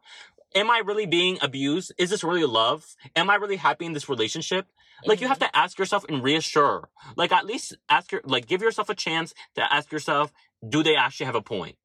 [0.54, 1.92] Am i really being abused?
[1.98, 2.84] Is this really love?
[3.14, 4.66] Am i really happy in this relationship?
[5.06, 5.56] Like you have mm-hmm.
[5.56, 6.90] to ask yourself and reassure.
[7.16, 10.32] Like at least ask your like give yourself a chance to ask yourself
[10.68, 11.76] do they actually have a point?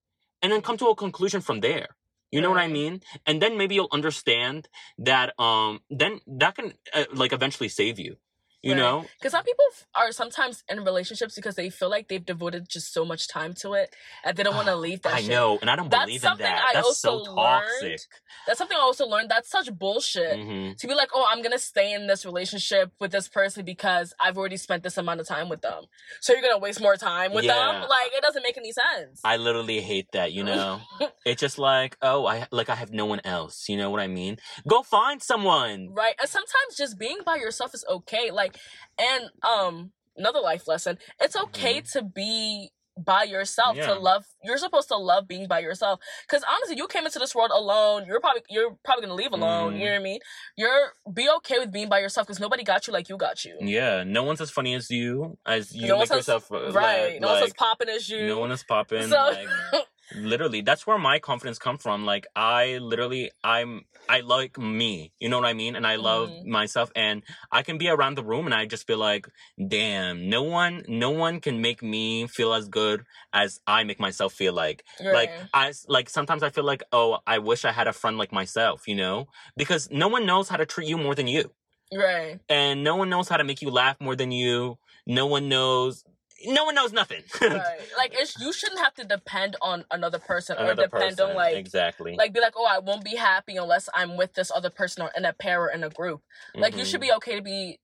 [0.41, 1.95] And then come to a conclusion from there
[2.32, 3.02] you know what I mean?
[3.26, 8.17] And then maybe you'll understand that um then that can uh, like eventually save you
[8.63, 8.80] you right.
[8.80, 9.06] know?
[9.19, 13.04] because some people are sometimes in relationships because they feel like they've devoted just so
[13.04, 15.30] much time to it and they don't want to leave that i shit.
[15.30, 16.65] know and i don't that's believe in that.
[16.69, 17.84] I that's so toxic.
[17.84, 18.00] learned.
[18.47, 19.30] that's something i also learned.
[19.30, 20.74] That's such bullshit mm-hmm.
[20.78, 24.38] to be like oh i'm gonna stay in this relationship with this person because i've
[24.38, 25.86] already spent this amount of time with them.
[26.19, 27.54] So you're gonna waste more time with yeah.
[27.56, 29.21] them like it doesn't make any sense.
[29.24, 30.82] I literally hate that you know?
[31.26, 33.69] It's just like oh i like i have no one else.
[33.69, 34.38] You know what i mean?
[34.67, 35.89] Go find someone!
[35.93, 38.32] Right and sometimes just being by yourself is okay.
[38.32, 38.58] Like like
[39.00, 42.00] and um another life lesson it's okay mm-hmm.
[42.00, 43.88] to be by yourself yeah.
[43.88, 47.34] to love you're supposed to love being by yourself because honestly you came into this
[47.34, 49.80] world alone you're probably you're probably gonna leave alone mm.
[49.80, 50.20] you know what i mean
[50.58, 53.56] you're be okay with being by yourself because nobody got you like you got you
[53.62, 57.30] yeah no one's as funny as you as you no make yourself right like, no
[57.30, 59.48] one's as popping as you no one is popping so like,
[60.15, 65.30] literally that's where my confidence come from like i literally i'm i like me you
[65.30, 65.76] know what i mean?
[65.76, 66.45] And i love mm.
[66.45, 69.28] myself and i can be around the room and i just be like
[69.67, 74.34] damn no one no one can make me feel as good as i make myself
[74.34, 74.84] feel like.
[75.04, 75.13] Right.
[75.13, 78.32] like i like sometimes i feel like oh i wish i had a friend like
[78.32, 79.28] myself you know?
[79.56, 81.52] Because no one knows how to treat you more than you.
[81.93, 82.39] Right.
[82.47, 84.78] And no one knows how to make you laugh more than you.
[85.08, 86.04] No one knows
[86.45, 87.23] no one knows nothing.
[87.41, 87.80] right.
[87.97, 91.30] Like it's you shouldn't have to depend on another person another or depend person.
[91.32, 94.51] on like exactly like be like oh I won't be happy unless I'm with this
[94.54, 96.21] other person or in a pair or in a group.
[96.56, 96.80] Like mm-hmm.
[96.80, 97.10] you should mm-hmm.
[97.10, 97.80] be okay to be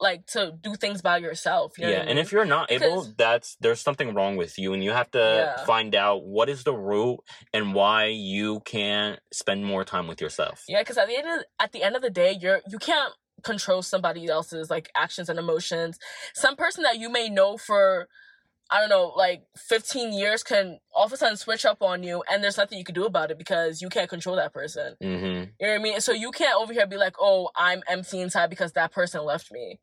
[0.00, 1.78] like to do things by yourself.
[1.78, 2.18] You know yeah, and I mean?
[2.18, 5.64] if you're not able, that's there's something wrong with you, and you have to yeah.
[5.64, 7.20] find out what is the root
[7.52, 10.64] and why you can't spend more time with yourself.
[10.68, 13.12] Yeah, because at the end of, at the end of the day, you're you can't
[13.42, 15.98] control somebody else's like actions and emotions.
[16.34, 18.08] Some person that you may know for
[18.70, 22.22] I don't know, like 15 years can all of a sudden switch up on you
[22.30, 24.96] and there's nothing you can do about it because you can't control that person.
[25.02, 25.24] Mm-hmm.
[25.24, 26.00] You know what I mean?
[26.00, 29.52] So you can't over here be like, oh, I'm empty inside because that person left
[29.52, 29.78] me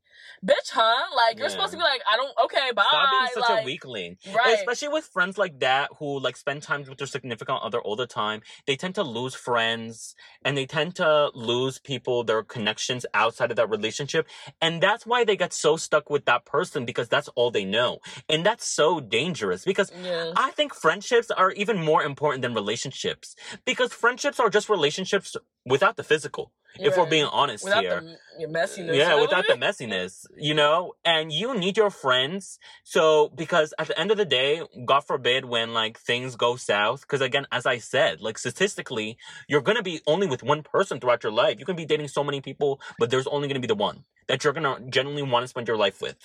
[0.46, 1.16] bitch, huh?
[1.16, 2.32] Like you're supposed to be like, I don't.
[2.46, 2.84] Okay, bye.
[2.88, 4.56] Stop being such like, a weakling, right?
[4.56, 8.08] Especially with friends like that who like spend time with their significant other all the
[8.08, 8.42] time.
[8.66, 13.58] They tend to lose friends, and they tend to lose people, their connections outside of
[13.58, 14.28] that relationship,
[14.62, 18.00] and that's why they get so stuck with that person because that's all they know,
[18.30, 19.66] and that's so dangerous.
[19.66, 20.34] Because yeah.
[20.36, 25.96] I think friendships are even more important than relationships because friendships are just relationships without
[25.96, 28.02] the physical if we're being honest without here.
[28.40, 28.96] The messiness.
[28.96, 30.94] Yeah, without the messiness, you know?
[31.04, 32.60] And you need your friends.
[32.84, 37.02] So, because at the end of the day, God forbid when like things go south,
[37.02, 41.00] because again, as I said, like statistically, you're going to be only with one person
[41.00, 41.60] throughout your life.
[41.60, 44.06] You can be dating so many people, but there's only going to be the one
[44.28, 46.18] that you're going to genuinely want to spend your life with.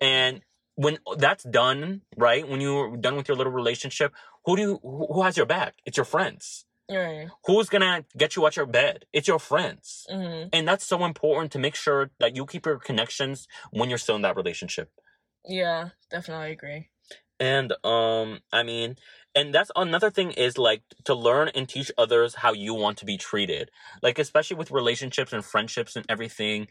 [0.00, 0.42] And
[0.76, 2.48] when that's done, right?
[2.48, 5.74] When you're done with your little relationship, who do you, who has your back?
[5.84, 7.28] It's your friends Right.
[7.46, 9.06] Who's gonna get you out your bed?
[9.12, 10.06] It's your friends.
[10.10, 10.48] Mm-hmm.
[10.52, 14.16] And that's so important to make sure that you keep your connections when you're still
[14.16, 14.90] in that relationship.
[15.44, 16.88] Yeah, definitely agree.
[17.40, 18.96] And um I mean,
[19.34, 23.04] and that's another thing is like to learn and teach others how you want to
[23.04, 23.70] be treated.
[24.00, 26.68] Like especially with relationships and friendships and everything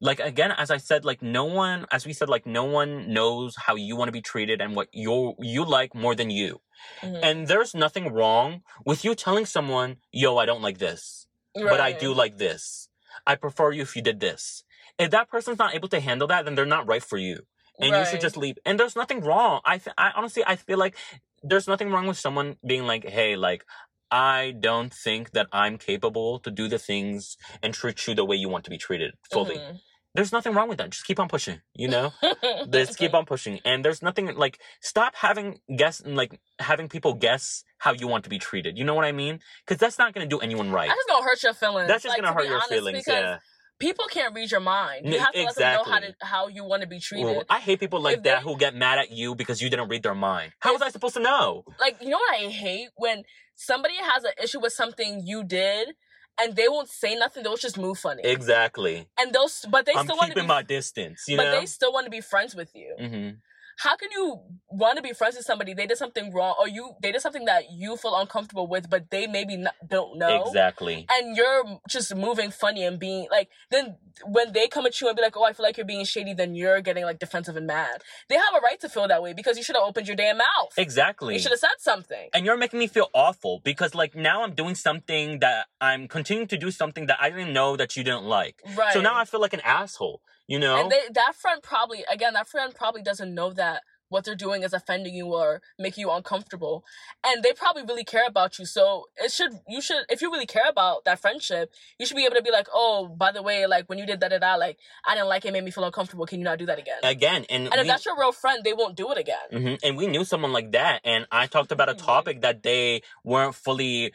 [0.00, 3.56] like again as i said like no one as we said like no one knows
[3.56, 6.60] how you want to be treated and what you you like more than you
[7.02, 7.16] mm-hmm.
[7.22, 11.66] and there's nothing wrong with you telling someone yo i don't like this right.
[11.68, 12.88] but i do like this
[13.26, 14.64] i prefer you if you did this
[14.98, 17.40] if that person's not able to handle that then they're not right for you
[17.80, 18.00] and right.
[18.00, 20.96] you should just leave and there's nothing wrong i th- i honestly i feel like
[21.42, 23.64] there's nothing wrong with someone being like hey like
[24.10, 28.36] I don't think that I'm capable to do the things and treat you the way
[28.36, 29.56] you want to be treated fully.
[29.56, 29.76] Mm-hmm
[30.18, 30.90] there's nothing wrong with that.
[30.90, 32.12] Just keep on pushing, you know?
[32.72, 33.60] Just keep on pushing.
[33.64, 38.30] And there's nothing like stop having guess like having people guess how you want to
[38.30, 38.76] be treated.
[38.76, 39.38] You know what I mean?
[39.64, 40.88] Because that's not gonna do anyone right.
[40.88, 41.86] That's just gonna hurt your feelings.
[41.86, 43.38] That's just like, gonna hurt your feelings, yeah.
[43.78, 45.06] People can't read your mind.
[45.06, 45.62] You have to exactly.
[45.62, 47.24] let them know how to how you want to be treated.
[47.24, 49.70] Well, I hate people like if that they, who get mad at you because you
[49.70, 50.50] didn't read their mind.
[50.58, 51.62] How was I supposed to know?
[51.78, 53.22] Like, you know what I hate when
[53.54, 55.90] somebody has an issue with something you did
[56.40, 57.42] and they won't say nothing.
[57.42, 58.22] They'll just move funny.
[58.24, 59.06] Exactly.
[59.18, 61.24] And they'll, but they I'm still want to be my distance.
[61.28, 61.60] You but know?
[61.60, 62.94] they still want to be friends with you.
[63.00, 63.30] Mm-hmm
[63.78, 65.72] how can you want to be friends with somebody?
[65.72, 69.10] They did something wrong or you they did something that you feel uncomfortable with but
[69.10, 70.44] they maybe not, don't know.
[70.46, 71.06] Exactly.
[71.08, 75.16] And you're just moving funny and being like then when they come at you and
[75.16, 77.66] be like oh i feel like you're being shady then you're getting like defensive and
[77.68, 78.02] mad.
[78.28, 80.38] They have a right to feel that way because you should have opened your damn
[80.38, 80.72] mouth.
[80.76, 81.34] Exactly.
[81.34, 82.30] You should have said something.
[82.34, 86.48] And you're making me feel awful because like now i'm doing something that i'm continuing
[86.48, 88.60] to do something that i didn't know that you didn't like.
[88.76, 90.80] Right so now i feel like an asshole you know?
[90.80, 94.62] and they, that friend probably again that friend probably doesn't know that what they're doing
[94.62, 96.84] is offending you or making you uncomfortable
[97.24, 98.64] and they probably really care about you.
[98.64, 102.24] So it should you should if you really care about that friendship you should be
[102.24, 104.54] able to be like oh by the way like when you did that da, da,
[104.54, 106.98] like i didn't like it made me feel uncomfortable can you not do that again?
[107.02, 109.36] Again and, and we, if that's your real friend they won't do it again.
[109.52, 112.06] Mm-hmm, and we knew someone like that and i talked about a mm-hmm.
[112.06, 114.12] topic that they weren't fully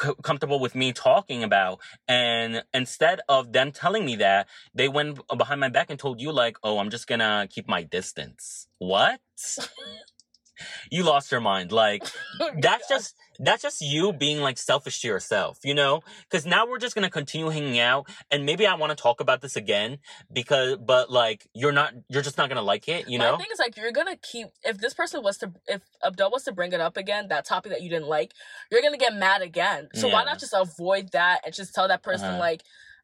[0.00, 5.20] c- comfortable with me talking about and instead of them telling me that they went
[5.36, 9.20] behind my back and told you like oh i'm just gonna keep my distance what
[10.90, 11.72] you lost your mind.
[11.72, 12.04] Like
[12.40, 16.02] oh that's just that's just you being like selfish to yourself, you know?
[16.30, 19.40] Because now we're just gonna continue hanging out, and maybe I want to talk about
[19.40, 19.98] this again
[20.32, 23.34] because, but like you're not, you're just not gonna like it, you know?
[23.34, 26.44] I think it's like you're gonna keep if this person was to if Abdul was
[26.44, 28.32] to bring it up again, that topic that you didn't like,
[28.70, 29.88] you're gonna get mad again.
[29.94, 30.14] So yeah.
[30.14, 32.38] why not just avoid that and just tell that person uh-huh.
[32.38, 32.62] like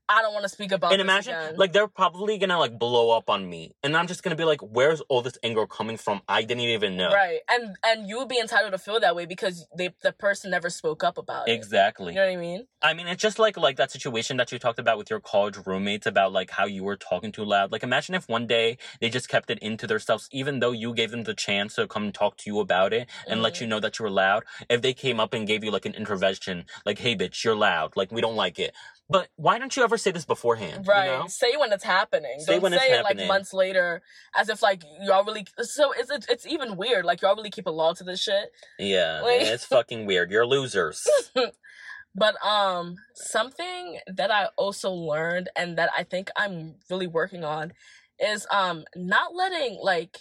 [0.08, 0.92] I don't want to speak about.
[0.92, 1.56] And imagine, again.
[1.56, 4.60] like, they're probably gonna like blow up on me, and I'm just gonna be like,
[4.60, 6.22] "Where's all this anger coming from?
[6.28, 9.26] I didn't even know." Right, and and you would be entitled to feel that way
[9.26, 11.52] because they the person never spoke up about it.
[11.52, 12.14] Exactly.
[12.14, 12.66] You know what I mean?
[12.80, 15.56] I mean, it's just like like that situation that you talked about with your college
[15.66, 17.72] roommates about like how you were talking too loud.
[17.72, 21.10] Like, imagine if one day they just kept it into themselves, even though you gave
[21.10, 23.42] them the chance to come and talk to you about it and mm.
[23.42, 24.44] let you know that you were loud.
[24.70, 27.96] If they came up and gave you like an intervention, like, "Hey, bitch, you're loud.
[27.96, 28.74] Like, we don't like it."
[29.10, 30.86] But why don't you ever say this beforehand?
[30.86, 31.06] Right.
[31.06, 31.26] You know?
[31.28, 32.40] Say when it's happening.
[32.40, 33.18] Say don't when say it's it happening.
[33.26, 34.02] like months later,
[34.36, 35.46] as if like y'all really.
[35.62, 37.06] So it's it's even weird.
[37.06, 38.52] Like y'all really keep a log to this shit.
[38.78, 39.42] Yeah, like...
[39.42, 40.30] it's fucking weird.
[40.30, 41.06] You're losers.
[42.14, 47.72] but um, something that I also learned and that I think I'm really working on
[48.18, 50.18] is um not letting like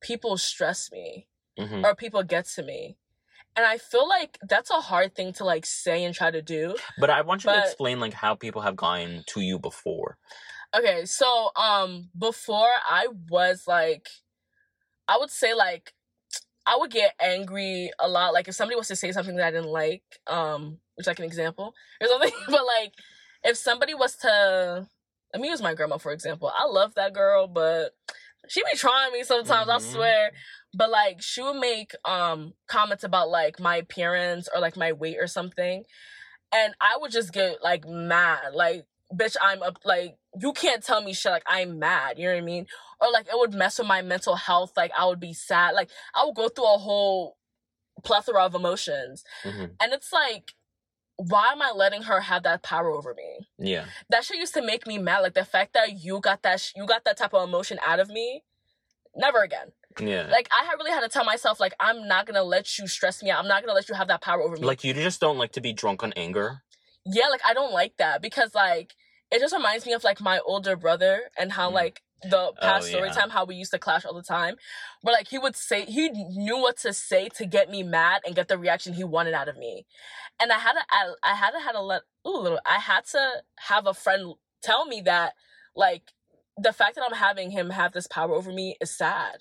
[0.00, 1.26] people stress me
[1.58, 1.84] mm-hmm.
[1.84, 2.96] or people get to me
[3.56, 6.76] and I feel like that's a hard thing to like say and try to do.
[6.98, 10.16] But I want you but, to explain like how people have gone to you before.
[10.74, 14.08] Okay, so um before I was like
[15.06, 15.92] I would say like
[16.66, 18.32] I would get angry a lot.
[18.32, 21.24] Like if somebody was to say something that I didn't like, um, which like an
[21.24, 22.30] example or something.
[22.46, 22.92] but like
[23.44, 24.86] if somebody was to
[25.32, 26.50] let me use my grandma for example.
[26.54, 27.94] I love that girl, but
[28.48, 29.70] she be trying me sometimes, mm-hmm.
[29.70, 30.32] I swear.
[30.74, 35.18] But like she would make um comments about like my appearance or like my weight
[35.20, 35.84] or something.
[36.54, 38.54] And i would just get like mad.
[38.54, 42.32] Like bitch i'm up like you can't tell me shit like i'm mad you know
[42.32, 42.66] what i mean?
[42.98, 45.74] Or like it would mess with my mental health like i would be sad.
[45.74, 47.36] Like i would go through a whole
[48.04, 49.24] plethora of emotions.
[49.44, 49.64] Mm-hmm.
[49.80, 50.54] and it's like
[51.16, 53.48] why am I letting her have that power over me?
[53.58, 55.20] Yeah, that shit used to make me mad.
[55.20, 58.00] Like the fact that you got that, sh- you got that type of emotion out
[58.00, 58.42] of me.
[59.14, 59.72] Never again.
[60.00, 60.26] Yeah.
[60.30, 63.30] Like I really had to tell myself, like, I'm not gonna let you stress me
[63.30, 63.40] out.
[63.40, 64.62] I'm not gonna let you have that power over me.
[64.62, 66.62] Like you just don't like to be drunk on anger.
[67.04, 68.94] Yeah, like I don't like that because like
[69.30, 71.74] it just reminds me of like my older brother and how mm.
[71.74, 74.54] like the past oh, story time how we used to clash all the time
[75.02, 78.34] where like he would say he knew what to say to get me mad and
[78.34, 79.84] get the reaction he wanted out of me
[80.40, 83.04] and i had to i, I had to had to let ooh little i had
[83.06, 85.34] to have a friend tell me that
[85.74, 86.02] like
[86.56, 89.38] the fact that i'm having him have this power over me is sad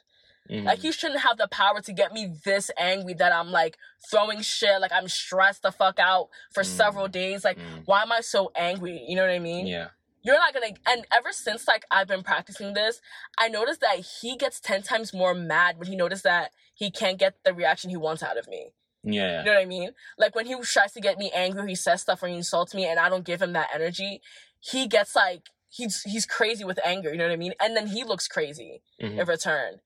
[0.50, 0.66] Mm-hmm.
[0.66, 3.78] Like you shouldn't have the power to get me this angry that I'm like
[4.10, 6.78] throwing shit, like I'm stressed the fuck out for mm-hmm.
[6.78, 7.46] several days.
[7.46, 7.82] Like, mm-hmm.
[7.86, 9.04] why am I so angry?
[9.08, 9.68] You know what I mean?
[9.68, 9.90] Yeah.
[10.24, 13.02] You're not gonna and ever since like I've been practicing this,
[13.38, 17.18] I noticed that he gets ten times more mad when he noticed that he can't
[17.18, 18.72] get the reaction he wants out of me.
[19.04, 19.40] Yeah.
[19.40, 19.92] You know what I mean?
[20.18, 22.86] Like when he tries to get me angry, he says stuff or he insults me
[22.86, 24.22] and I don't give him that energy,
[24.60, 27.54] he gets like he's he's crazy with anger, you know what I mean?
[27.60, 29.20] And then he looks crazy mm-hmm.
[29.20, 29.80] in return.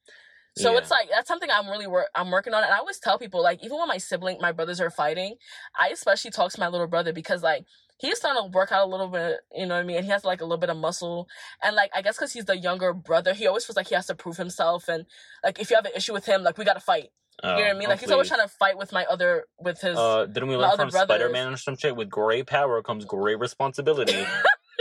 [0.58, 0.78] So yeah.
[0.78, 3.43] it's like that's something I'm really work I'm working on, and I always tell people
[3.43, 5.36] like even when my sibling, my brothers are fighting,
[5.78, 7.65] I especially talk to my little brother because like
[7.98, 9.98] he's starting to work out a little bit, you know what I mean?
[9.98, 11.28] And he has like a little bit of muscle,
[11.62, 14.08] and like I guess because he's the younger brother, he always feels like he has
[14.08, 15.06] to prove himself, and
[15.44, 17.10] like if you have an issue with him, like we gotta fight.
[17.44, 17.90] Oh, you know what I mean?
[17.90, 19.98] Like oh, he's always trying to fight with my other with his.
[19.98, 21.96] Uh, didn't we learn from Spider Man or some shit?
[21.96, 24.26] With great power comes great responsibility.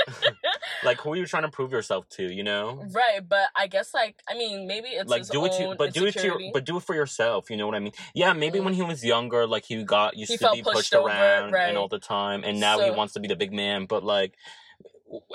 [0.82, 3.94] like who are you trying to prove yourself to you know right but i guess
[3.94, 6.76] like i mean maybe it's like do it you but do it to but do
[6.76, 8.64] it for yourself you know what i mean yeah maybe mm.
[8.64, 11.68] when he was younger like he got used he to be pushed, pushed around right.
[11.68, 14.02] and all the time and now so, he wants to be the big man but
[14.02, 14.34] like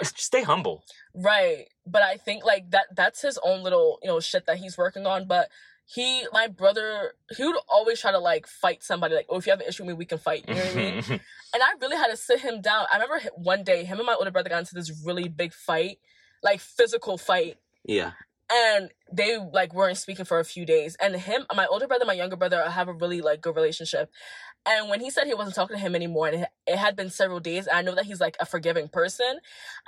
[0.03, 4.45] stay humble right but i think like that that's his own little you know shit
[4.45, 5.49] that he's working on but
[5.91, 9.51] he my brother he would always try to like fight somebody like oh if you
[9.51, 10.93] have an issue with me we can fight you know what i mean?
[10.95, 11.15] Mm-hmm.
[11.51, 12.85] And i really had to sit him down.
[12.93, 15.97] I remember one day him and my older brother got into this really big fight
[16.43, 17.57] like physical fight.
[17.83, 18.11] Yeah.
[18.51, 20.95] And they like weren't speaking for a few days.
[21.01, 24.11] And him my older brother my younger brother have a really like good relationship.
[24.67, 27.39] And when he said he wasn't talking to him anymore and it had been several
[27.39, 29.39] days i know that he's like a forgiving person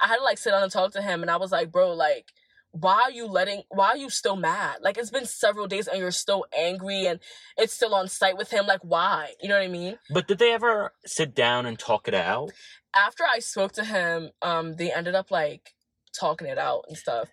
[0.02, 1.22] i had to like sit down and talk to him.
[1.22, 2.32] And i was like bro like
[2.72, 4.78] why are you letting why are you still mad?
[4.82, 7.20] Like it's been several days and you're still angry and
[7.58, 9.34] it's still on site with him like why?
[9.42, 9.98] You know what i mean?
[10.10, 12.52] But did they ever sit down and talk it out?
[12.96, 15.74] After i spoke to him um they ended up like
[16.18, 17.30] talking it out and stuff.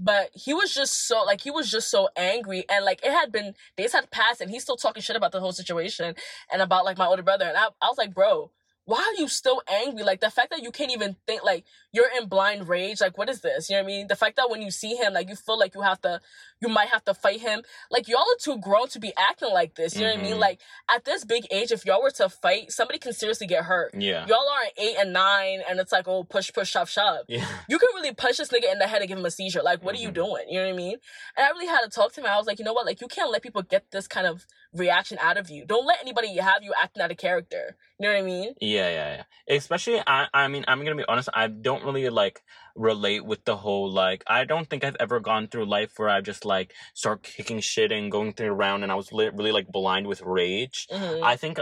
[0.00, 3.30] But he was just so like he was just so angry and like it had
[3.30, 6.14] been days had passed and he's still talking shit about the whole situation
[6.52, 8.52] and about like my older brother and i, I was like bro
[8.88, 10.02] why are you still angry?
[10.02, 13.02] Like the fact that you can't even think, like you're in blind rage.
[13.02, 13.68] Like what is this?
[13.68, 14.06] You know what I mean?
[14.08, 16.22] The fact that when you see him, like you feel like you have to,
[16.62, 17.60] you might have to fight him.
[17.90, 19.94] Like y'all are too grown to be acting like this.
[19.94, 20.16] You know mm-hmm.
[20.16, 20.32] what I mean?
[20.32, 20.40] Mm-hmm.
[20.40, 23.92] Like at this big age, if y'all were to fight, somebody can seriously get hurt.
[23.94, 24.26] Yeah.
[24.26, 27.26] Y'all are eight and nine, and it's like oh push push shove shove.
[27.28, 27.46] Yeah.
[27.68, 29.62] You can really punch this nigga in the head and give him a seizure.
[29.62, 30.00] Like what mm-hmm.
[30.00, 30.32] are you mm-hmm.
[30.32, 30.44] doing?
[30.48, 30.96] You know what I mean?
[31.36, 32.26] And I really had to talk to him.
[32.26, 32.86] I was like, you know what?
[32.86, 35.66] Like you can't let people get this kind of reaction out of you.
[35.66, 37.76] Don't let anybody have you acting out of character.
[37.98, 38.54] You know what I mean?
[38.60, 39.56] Yeah, yeah, yeah.
[39.56, 41.28] Especially, I, I mean, I'm gonna be honest.
[41.34, 42.42] I don't really like
[42.76, 44.22] relate with the whole like.
[44.28, 47.90] I don't think I've ever gone through life where I just like start kicking shit
[47.90, 50.86] and going through around, and I was li- really like blind with rage.
[50.92, 51.24] Mm-hmm.
[51.24, 51.58] I think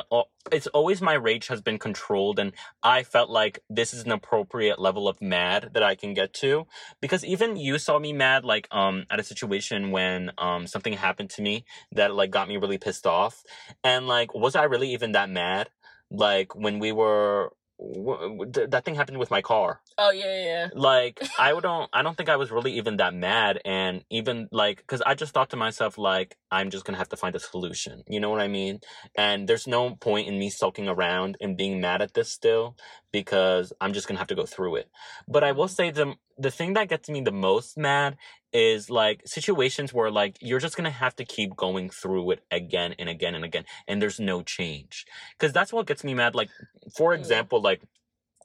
[0.53, 4.79] it's always my rage has been controlled, and I felt like this is an appropriate
[4.79, 6.67] level of mad that I can get to
[7.01, 11.31] because even you saw me mad like um at a situation when um something happened
[11.31, 13.43] to me that like got me really pissed off,
[13.83, 15.71] and like was I really even that mad?
[16.11, 19.81] Like when we were that thing happened with my car.
[19.99, 20.69] Oh yeah, yeah.
[20.75, 24.87] Like I don't, I don't think I was really even that mad, and even like,
[24.87, 28.03] cause I just thought to myself like, I'm just gonna have to find a solution.
[28.09, 28.81] You know what I mean?
[29.17, 32.77] And there's no point in me sulking around and being mad at this still,
[33.13, 34.89] because I'm just gonna have to go through it.
[35.29, 35.75] But I will mm-hmm.
[35.75, 38.17] say the the thing that gets me the most mad
[38.57, 42.95] is like situations where like you're just gonna have to keep going through it again
[42.99, 45.05] and again and again and there's no change
[45.39, 46.49] because that's what gets me mad like
[46.97, 47.19] for mm.
[47.19, 47.83] example like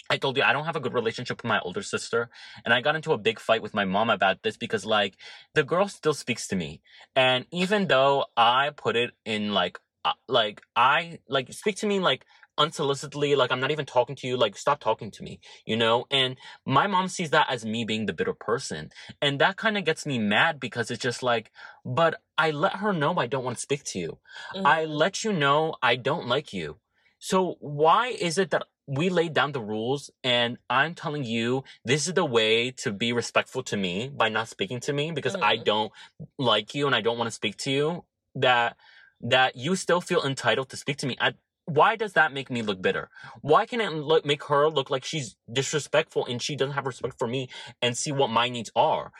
[0.09, 2.29] I told you I don't have a good relationship with my older sister,
[2.65, 5.15] and I got into a big fight with my mom about this because, like,
[5.53, 6.81] the girl still speaks to me,
[7.15, 12.01] and even though I put it in like, uh, like I like speak to me
[12.01, 12.25] like
[12.61, 16.05] unsolicitedly, like I'm not even talking to you, like stop talking to me, you know?
[16.11, 18.89] And my mom sees that as me being the bitter person.
[19.21, 21.51] And that kind of gets me mad because it's just like,
[21.83, 24.19] but I let her know I don't want to speak to you.
[24.55, 24.67] Mm-hmm.
[24.67, 26.77] I let you know I don't like you.
[27.19, 32.07] So why is it that we laid down the rules and I'm telling you this
[32.07, 35.43] is the way to be respectful to me by not speaking to me because mm-hmm.
[35.43, 35.91] I don't
[36.37, 38.05] like you and I don't want to speak to you
[38.35, 38.75] that
[39.21, 41.15] that you still feel entitled to speak to me.
[41.21, 41.33] I,
[41.65, 43.09] why does that make me look bitter?
[43.41, 47.17] Why can it look, make her look like she's disrespectful and she doesn't have respect
[47.17, 47.49] for me
[47.81, 49.11] and see what my needs are?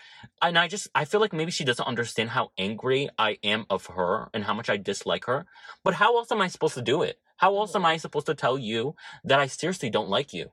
[0.42, 3.86] And I just, I feel like maybe she doesn't understand how angry I am of
[3.88, 5.46] her and how much I dislike her.
[5.84, 7.20] But how else am I supposed to do it?
[7.38, 8.02] How else am I mm-hmm.
[8.02, 10.52] supposed to tell you that I seriously don't like you?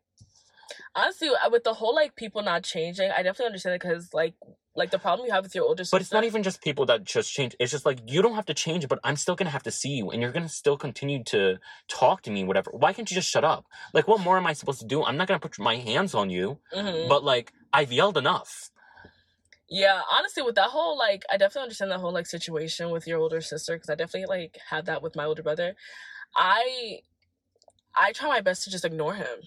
[0.94, 4.34] Honestly, with the whole like people not changing, I definitely understand it because like
[4.78, 5.96] like the problem you have with your older sister.
[5.96, 7.56] But it's not even just people that just change.
[7.58, 9.90] It's just like you don't have to change, but I'm still gonna have to see
[9.90, 11.58] you, and you're gonna still continue to
[11.88, 12.70] talk to me, whatever.
[12.70, 13.66] Why can't you just shut up?
[13.92, 15.04] Like, what more am I supposed to do?
[15.04, 17.08] I'm not gonna put my hands on you, mm-hmm.
[17.08, 18.70] but like I've yelled enough.
[19.68, 23.18] Yeah, honestly, with that whole like, I definitely understand that whole like situation with your
[23.18, 25.74] older sister because I definitely like had that with my older brother.
[26.36, 27.00] I
[27.94, 29.38] I try my best to just ignore him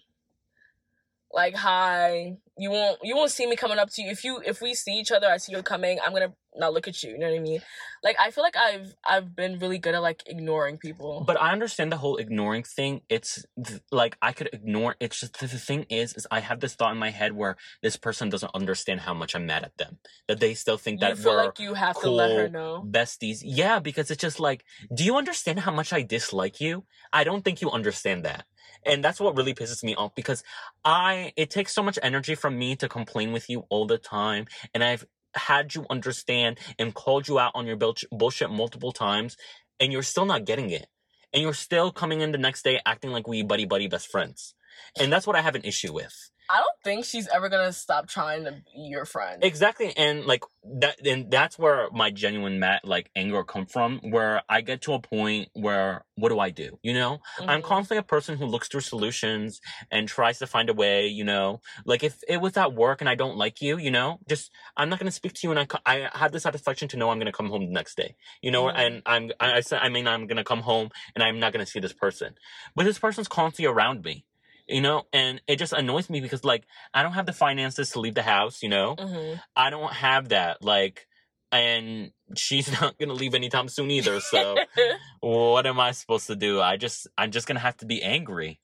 [1.34, 4.12] like hi you won't you won't see me coming up to you.
[4.12, 6.88] If you if we see each other i see you coming i'm gonna not look
[6.88, 7.62] at you you know what i mean?
[8.03, 11.24] Like i feel like i've i've been really good at like ignoring people.
[11.26, 13.01] But i understand the whole ignoring thing.
[13.09, 16.76] It's th- like i could ignore it's just the thing is is i have this
[16.76, 19.97] thought in my head where this person doesn't understand how much i'm mad at them.
[20.28, 22.47] That they still think that you feel we're like you have cool to let her
[22.47, 22.86] know?
[22.88, 23.39] besties.
[23.43, 26.84] Yeah because it's just like do you understand how much i dislike you?
[27.12, 28.45] I don't think you understand that
[28.86, 30.44] and that's what really pisses me off because
[30.84, 34.48] I, it takes so much energy from me to complain with you all the time.
[34.74, 35.06] And I've
[35.36, 37.78] had you understand and called you out on your
[38.12, 39.38] bullshit multiple times
[39.80, 40.88] and you're still not getting it.
[41.34, 44.54] And you're still coming in the next day acting like we buddy buddy best friends.
[45.00, 46.32] And that's what I have an issue with.
[46.52, 49.41] I don't think she's ever gonna stop trying to be your friend.
[49.41, 50.43] Exactly, and like
[50.80, 53.99] that, and that's where my genuine mat like anger come from.
[53.99, 56.78] Where I get to a point where what do I do?
[56.84, 57.49] You know, mm-hmm.
[57.49, 61.08] I'm constantly a person who looks through solutions and tries to find a way.
[61.08, 64.20] You know, like if it was at work and I don't like you, you know,
[64.28, 67.12] just I'm not gonna speak to you, and I I have the satisfaction to know
[67.12, 68.16] I'm gonna come home the next day.
[68.41, 68.78] You know, mm-hmm.
[68.78, 71.66] and I'm I, I said I mean I'm gonna come home and I'm not gonna
[71.66, 72.36] see this person,
[72.76, 74.26] but this person's constantly around me
[74.72, 76.64] you know and it just annoys me because like
[76.94, 78.96] i don't have the finances to leave the house you know?
[78.96, 79.36] Mm-hmm.
[79.56, 81.08] i don't have that like
[81.52, 84.56] and she's not gonna leave anytime soon either so
[85.20, 86.62] what am i supposed to do?
[86.62, 88.60] I just i'm just gonna have to be angry.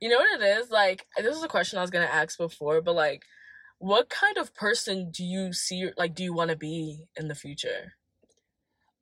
[0.00, 0.70] You know what it is?
[0.70, 3.22] Like this is a question i was gonna ask before but like
[3.78, 7.34] what kind of person do you see like do you want to be in the
[7.34, 7.94] future?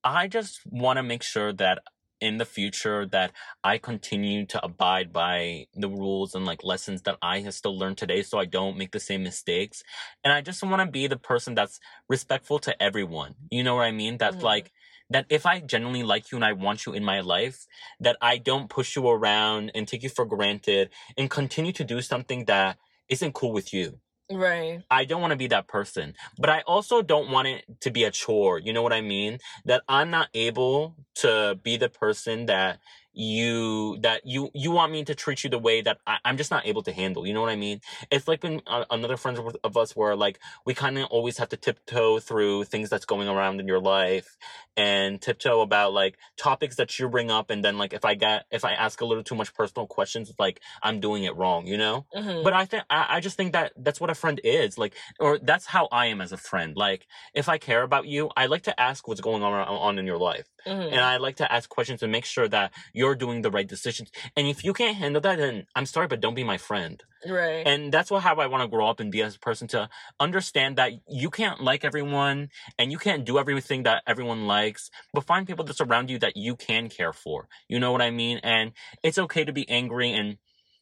[0.03, 1.83] I just want to make sure that
[2.21, 3.33] in the future that
[3.65, 7.99] I continue to abide by the rules and like lessons that I have still learned
[7.99, 9.83] today so I don't make the same mistakes.
[10.23, 13.35] And I just want to be the person that's respectful to everyone.
[13.51, 14.19] You know what I mean?
[14.19, 14.45] That mm-hmm.
[14.45, 14.73] like
[15.11, 17.67] that if I genuinely like you and I want you in my life,
[17.99, 22.01] that I don't push you around and take you for granted and continue to do
[22.01, 23.99] something that isn't cool with you.
[24.31, 24.83] Right.
[24.91, 26.15] I don't want to be that person.
[26.39, 28.59] But I also don't want it to be a chore.
[28.59, 29.39] You know what I mean?
[29.67, 32.81] That I'm not able to be the person that
[33.13, 36.51] you that you you want me to treat you the way that I, am just
[36.51, 37.27] not able to handle.
[37.27, 37.81] You know what I mean?
[38.11, 41.39] It's like when uh, another friend of, of us where like we kind of always
[41.39, 44.37] have to tiptoe through things that's going around in your life
[44.77, 48.47] and tiptoe about like topics that you bring up, and then like if I get
[48.51, 51.67] if I ask a little too much personal questions, like I'm doing it wrong.
[51.67, 52.07] You know?
[52.15, 52.45] Mm-hmm.
[52.45, 55.39] But I think I, I just think that that's what a friend is like, or
[55.39, 56.77] that's how I am as a friend.
[56.77, 60.07] Like if I care about you, I like to ask what's going on on in
[60.07, 60.93] your life, mm-hmm.
[60.93, 64.11] and I like to ask questions to make sure that you're doing the right decisions.
[64.37, 67.03] And if you can't handle that, then I'm sorry, but don't be my friend.
[67.27, 67.67] Right.
[67.67, 69.89] And that's what how I want to grow up and be as a person to
[70.27, 75.25] understand that you can't like everyone and you can't do everything that everyone likes, but
[75.25, 77.49] find people that surround you that you can care for.
[77.69, 78.39] You know what I mean?
[78.43, 78.73] And
[79.03, 80.37] it's okay to be angry and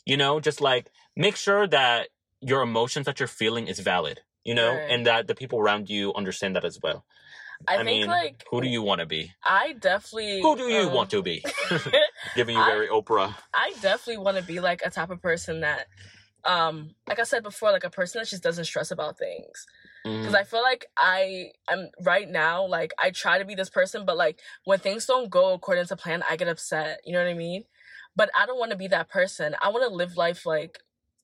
[0.09, 2.09] you know, just like make sure that
[2.41, 4.91] your emotions that you're feeling is valid, you know, right.
[4.91, 7.05] and that the people around you understand that as well.
[7.67, 9.33] I, I mean, like who do you want to be?
[9.43, 10.41] I definitely.
[10.41, 11.45] Who do you um, want to be?
[12.37, 13.35] Giving you very Oprah.
[13.53, 15.87] I definitely want to be like a type of person that,
[16.45, 19.67] um, like I said before, like a person that just doesn't stress about things.
[20.05, 20.39] Because mm.
[20.39, 24.17] I feel like I am right now, like I try to be this person, but
[24.17, 27.01] like when things don't go according to plan, I get upset.
[27.05, 27.65] You know what I mean?
[28.17, 29.55] But I don't want to be that person.
[29.61, 30.79] I want to live life like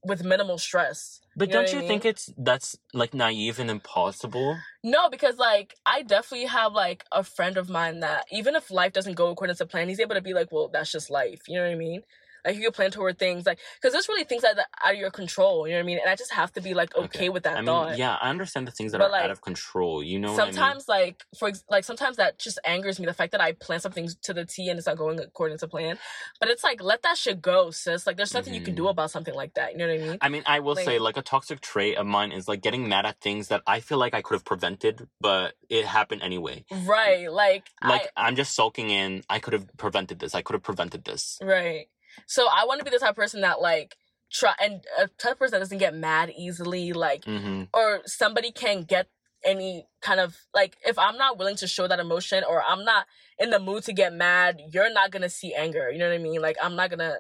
[0.05, 1.21] with minimal stress.
[1.37, 1.89] But you don't you I mean?
[1.89, 4.59] think it's that's like naive and impossible?
[4.83, 8.93] No, because like I definitely have like a friend of mine that even if life
[8.93, 11.43] doesn't go according to plan, he's able to be like, well, that's just life.
[11.49, 12.03] You know what I mean?
[12.45, 15.01] Like you can plan toward things like because there's really things that are out of
[15.01, 15.67] your control.
[15.67, 15.99] You know what I mean?
[15.99, 17.29] And I just have to be like okay, okay.
[17.29, 17.91] with that I thought.
[17.91, 20.03] Mean, yeah, I understand the things that but, are like, out of control.
[20.03, 21.07] You know, sometimes I mean?
[21.07, 23.07] like for like sometimes that just angers me.
[23.07, 25.69] The fact that I plan something to the T and it's not going according to
[25.69, 25.99] plan.
[26.41, 28.07] But it's like let that shit go, sis.
[28.07, 28.61] Like there's nothing mm-hmm.
[28.61, 28.91] you can do mm-hmm.
[28.91, 29.73] about something like that.
[29.73, 30.19] You know what I mean?
[30.21, 32.89] I mean, I will like, say like a toxic trait of mine is like getting
[32.89, 36.65] mad at things that I feel like I could have prevented, but it happened anyway.
[36.71, 37.31] Right.
[37.31, 39.23] Like like I, I'm just sulking in.
[39.31, 40.35] I could have prevented this.
[40.35, 41.39] I could have prevented this.
[41.43, 41.89] Right.
[42.27, 43.97] So I want to be the type of person that like
[44.33, 47.65] try and a type of person that doesn't get mad easily, like mm-hmm.
[47.73, 49.09] or somebody can get
[49.45, 53.07] any kind of like if I'm not willing to show that emotion or I'm not
[53.39, 55.91] in the mood to get mad, you're not gonna see anger.
[55.91, 56.41] You know what I mean?
[56.41, 57.19] Like I'm not gonna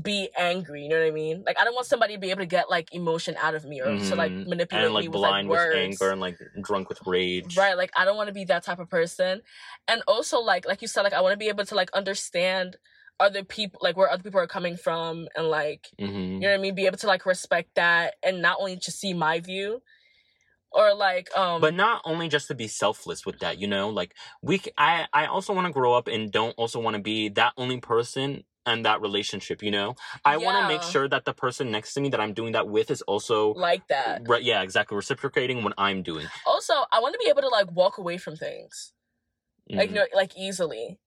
[0.00, 0.82] be angry.
[0.82, 1.44] You know what I mean?
[1.46, 3.80] Like I don't want somebody to be able to get like emotion out of me
[3.80, 4.08] or mm-hmm.
[4.08, 4.48] to like mm-hmm.
[4.48, 7.56] manipulate and like me blind with, like, with anger and like drunk with rage.
[7.56, 7.76] Right.
[7.76, 9.42] Like I don't want to be that type of person.
[9.88, 12.76] And also like like you said, like I want to be able to like understand
[13.20, 16.14] other people like where other people are coming from and like mm-hmm.
[16.14, 18.90] you know what I mean be able to like respect that and not only to
[18.90, 19.82] see my view
[20.72, 24.14] or like um but not only just to be selfless with that you know like
[24.42, 27.52] we I I also want to grow up and don't also want to be that
[27.56, 29.94] only person and that relationship you know
[30.24, 30.44] i yeah.
[30.44, 32.90] want to make sure that the person next to me that i'm doing that with
[32.90, 37.18] is also like that right yeah exactly reciprocating what i'm doing also i want to
[37.22, 38.92] be able to like walk away from things
[39.70, 39.76] mm.
[39.76, 40.98] like you know like easily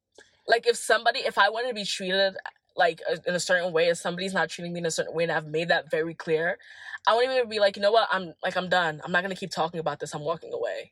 [0.48, 2.36] like if somebody if i wanted to be treated
[2.76, 5.32] like in a certain way if somebody's not treating me in a certain way and
[5.32, 6.58] i've made that very clear
[7.08, 9.36] i wouldn't even be like you know what i'm like i'm done i'm not gonna
[9.36, 10.91] keep talking about this i'm walking away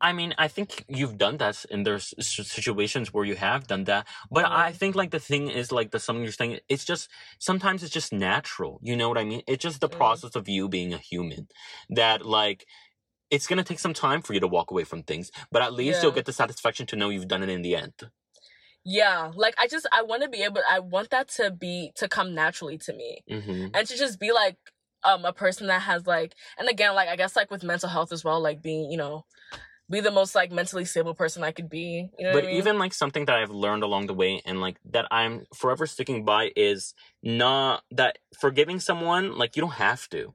[0.00, 4.06] I mean, I think you've done that, and there's situations where you have done that.
[4.30, 4.54] But mm-hmm.
[4.54, 6.60] I think like the thing is like the something you're saying.
[6.68, 8.80] It's just sometimes it's just natural.
[8.82, 9.42] You know what I mean?
[9.46, 9.98] It's just the mm-hmm.
[9.98, 11.48] process of you being a human.
[11.90, 12.66] That like
[13.30, 15.98] it's gonna take some time for you to walk away from things, but at least
[15.98, 16.04] yeah.
[16.04, 18.10] you'll get the satisfaction to know you've done it in the end
[18.88, 22.08] yeah like i just i want to be able i want that to be to
[22.08, 23.66] come naturally to me mm-hmm.
[23.74, 24.56] and to just be like
[25.04, 28.12] um a person that has like and again like i guess like with mental health
[28.12, 29.26] as well like being you know
[29.90, 32.56] be the most like mentally stable person i could be you know but I mean?
[32.56, 36.24] even like something that i've learned along the way and like that i'm forever sticking
[36.24, 40.32] by is not that forgiving someone like you don't have to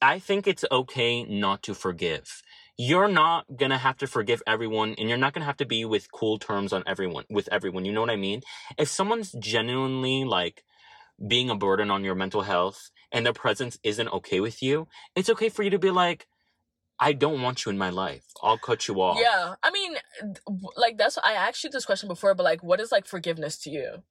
[0.00, 2.40] i think it's okay not to forgive
[2.76, 6.10] you're not gonna have to forgive everyone and you're not gonna have to be with
[6.12, 8.42] cool terms on everyone with everyone you know what i mean
[8.78, 10.62] if someone's genuinely like
[11.26, 15.30] being a burden on your mental health and their presence isn't okay with you it's
[15.30, 16.26] okay for you to be like
[16.98, 18.24] I don't want you in my life.
[18.42, 19.18] I'll cut you off.
[19.20, 19.54] Yeah.
[19.62, 19.96] I mean,
[20.76, 23.70] like, that's, I asked you this question before, but like, what is like forgiveness to
[23.70, 24.02] you?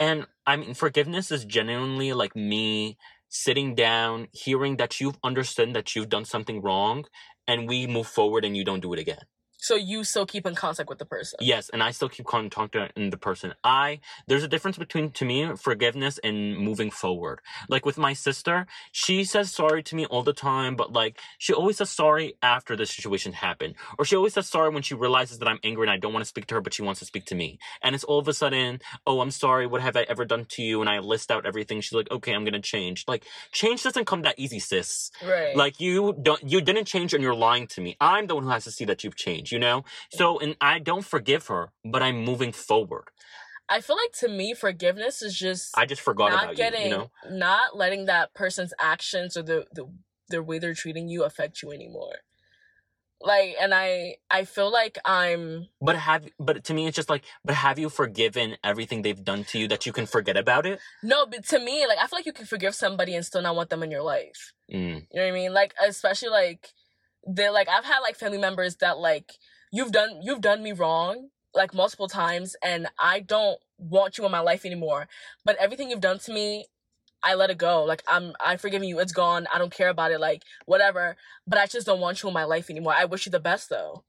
[0.00, 5.94] And I mean, forgiveness is genuinely like me sitting down, hearing that you've understood that
[5.94, 7.04] you've done something wrong,
[7.46, 9.24] and we move forward and you don't do it again.
[9.62, 11.38] So you still keep in contact with the person.
[11.40, 13.54] Yes, and I still keep contact with the person.
[13.62, 17.38] I there's a difference between to me forgiveness and moving forward.
[17.68, 21.52] Like with my sister, she says sorry to me all the time, but like she
[21.52, 25.38] always says sorry after the situation happened, or she always says sorry when she realizes
[25.38, 27.06] that I'm angry and I don't want to speak to her, but she wants to
[27.06, 27.60] speak to me.
[27.84, 29.68] And it's all of a sudden, oh, I'm sorry.
[29.68, 30.80] What have I ever done to you?
[30.80, 31.80] And I list out everything.
[31.80, 33.04] She's like, okay, I'm gonna change.
[33.06, 35.12] Like change doesn't come that easy, sis.
[35.24, 35.54] Right.
[35.56, 37.96] Like you don't you didn't change and you're lying to me.
[38.00, 39.84] I'm the one who has to see that you've changed you know?
[40.10, 43.04] So, and I don't forgive her, but I'm moving forward.
[43.68, 46.88] I feel like to me, forgiveness is just I just forgot not about getting, you,
[46.88, 47.10] you know?
[47.30, 49.88] not letting that person's actions or the the
[50.28, 52.14] the way they're treating you affect you anymore
[53.24, 57.24] like and i i feel like i'm but have but to me it's just like
[57.44, 60.80] but have you forgiven everything they've done to you that you can forget about it
[61.02, 63.54] no but to me like i feel like you can forgive somebody and still not
[63.56, 64.94] want them in your life mm.
[64.94, 66.68] you know what i mean like especially like
[67.24, 69.32] they're like i've had like family members that like
[69.72, 74.32] you've done you've done me wrong like multiple times and i don't want you in
[74.32, 75.08] my life anymore
[75.44, 76.66] but everything you've done to me
[77.22, 77.84] I let it go.
[77.84, 78.98] Like I'm I forgive you.
[78.98, 79.46] It's gone.
[79.54, 80.20] I don't care about it.
[80.20, 81.16] Like whatever.
[81.46, 82.94] But I just don't want you in my life anymore.
[82.96, 84.04] I wish you the best though.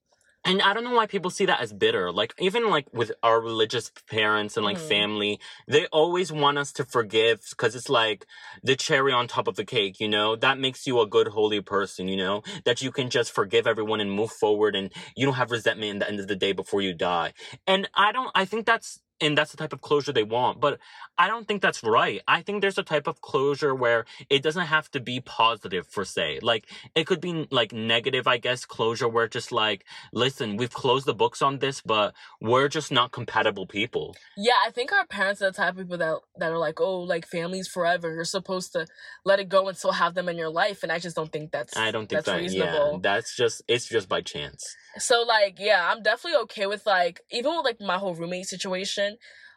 [0.46, 2.12] And I don't know why people see that as bitter.
[2.12, 4.88] Like even like with our religious parents and like mm-hmm.
[4.88, 8.26] family, they always want us to forgive because it's like
[8.62, 10.36] the cherry on top of the cake, you know?
[10.36, 12.44] That makes you a good holy person, you know?
[12.66, 16.00] That you can just forgive everyone and move forward and you don't have resentment in
[16.00, 17.34] the end of the day before you die.
[17.66, 20.60] And I don't I think that's and that's the type of closure they want.
[20.60, 20.80] But
[21.18, 22.22] I don't think that's right.
[22.28, 26.06] I think there's a type of closure where it doesn't have to be positive for
[26.06, 26.40] say.
[26.42, 31.06] Like it could be like negative, I guess, closure where just like, listen, we've closed
[31.06, 34.16] the books on this, but we're just not compatible people.
[34.36, 37.02] Yeah, I think our parents are the type of people that that are like, oh,
[37.02, 38.14] like families forever.
[38.14, 38.88] You're supposed to
[39.24, 40.84] let it go and still have them in your life.
[40.84, 42.94] And I just don't think that's I don't think that's that, reasonable.
[42.94, 44.76] Yeah, that's just it's just by chance.
[44.98, 49.03] So like, yeah, I'm definitely okay with like even with like my whole roommate situation.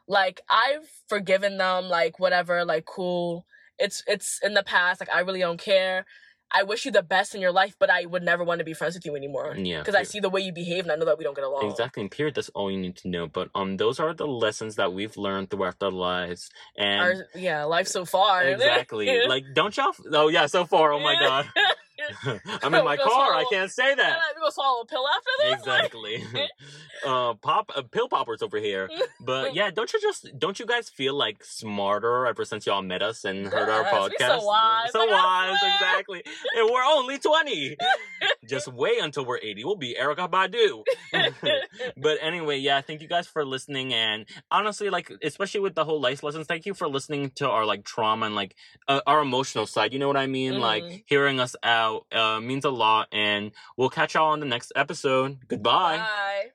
[0.08, 3.46] Like I've forgiven them, like whatever, like cool.
[3.78, 5.00] It's it's in the past.
[5.00, 6.06] Like I really don't care.
[6.50, 8.72] I wish you the best in your life, but I would never want to be
[8.72, 9.56] friends with you anymore.
[9.58, 11.44] Yeah, because I see the way you behave, and I know that we don't get
[11.44, 11.68] along.
[11.68, 12.36] Exactly, and period.
[12.36, 13.26] That's all you need to know.
[13.26, 17.64] But um, those are the lessons that we've learned throughout our lives, and our, yeah,
[17.64, 18.44] life so far.
[18.56, 19.26] Exactly.
[19.26, 19.92] like, don't y'all?
[20.12, 20.92] Oh yeah, so far.
[20.92, 21.46] Oh my god.
[22.62, 23.06] I'm in my car.
[23.06, 24.18] Swallow, I can't say that.
[24.36, 25.58] We gonna swallow a pill after this.
[25.58, 26.24] Exactly.
[27.06, 28.90] uh, pop uh, pill poppers over here.
[29.20, 33.02] But yeah, don't you just don't you guys feel like smarter ever since y'all met
[33.02, 34.40] us and heard yes, our podcast?
[34.40, 34.92] so wise.
[34.92, 36.22] So wise, exactly.
[36.56, 37.76] And we're only twenty.
[38.46, 39.64] just wait until we're eighty.
[39.64, 40.84] We'll be Erykah Badu.
[41.96, 43.94] but anyway, yeah, thank you guys for listening.
[43.94, 47.64] And honestly, like especially with the whole life lessons, thank you for listening to our
[47.64, 48.54] like trauma and like
[48.88, 49.92] uh, our emotional side.
[49.92, 50.54] You know what I mean?
[50.54, 50.60] Mm.
[50.60, 53.08] Like hearing us out uh, means a lot.
[53.12, 55.38] And we'll catch y'all on the next episode.
[55.48, 55.98] Goodbye.
[55.98, 56.50] Bye.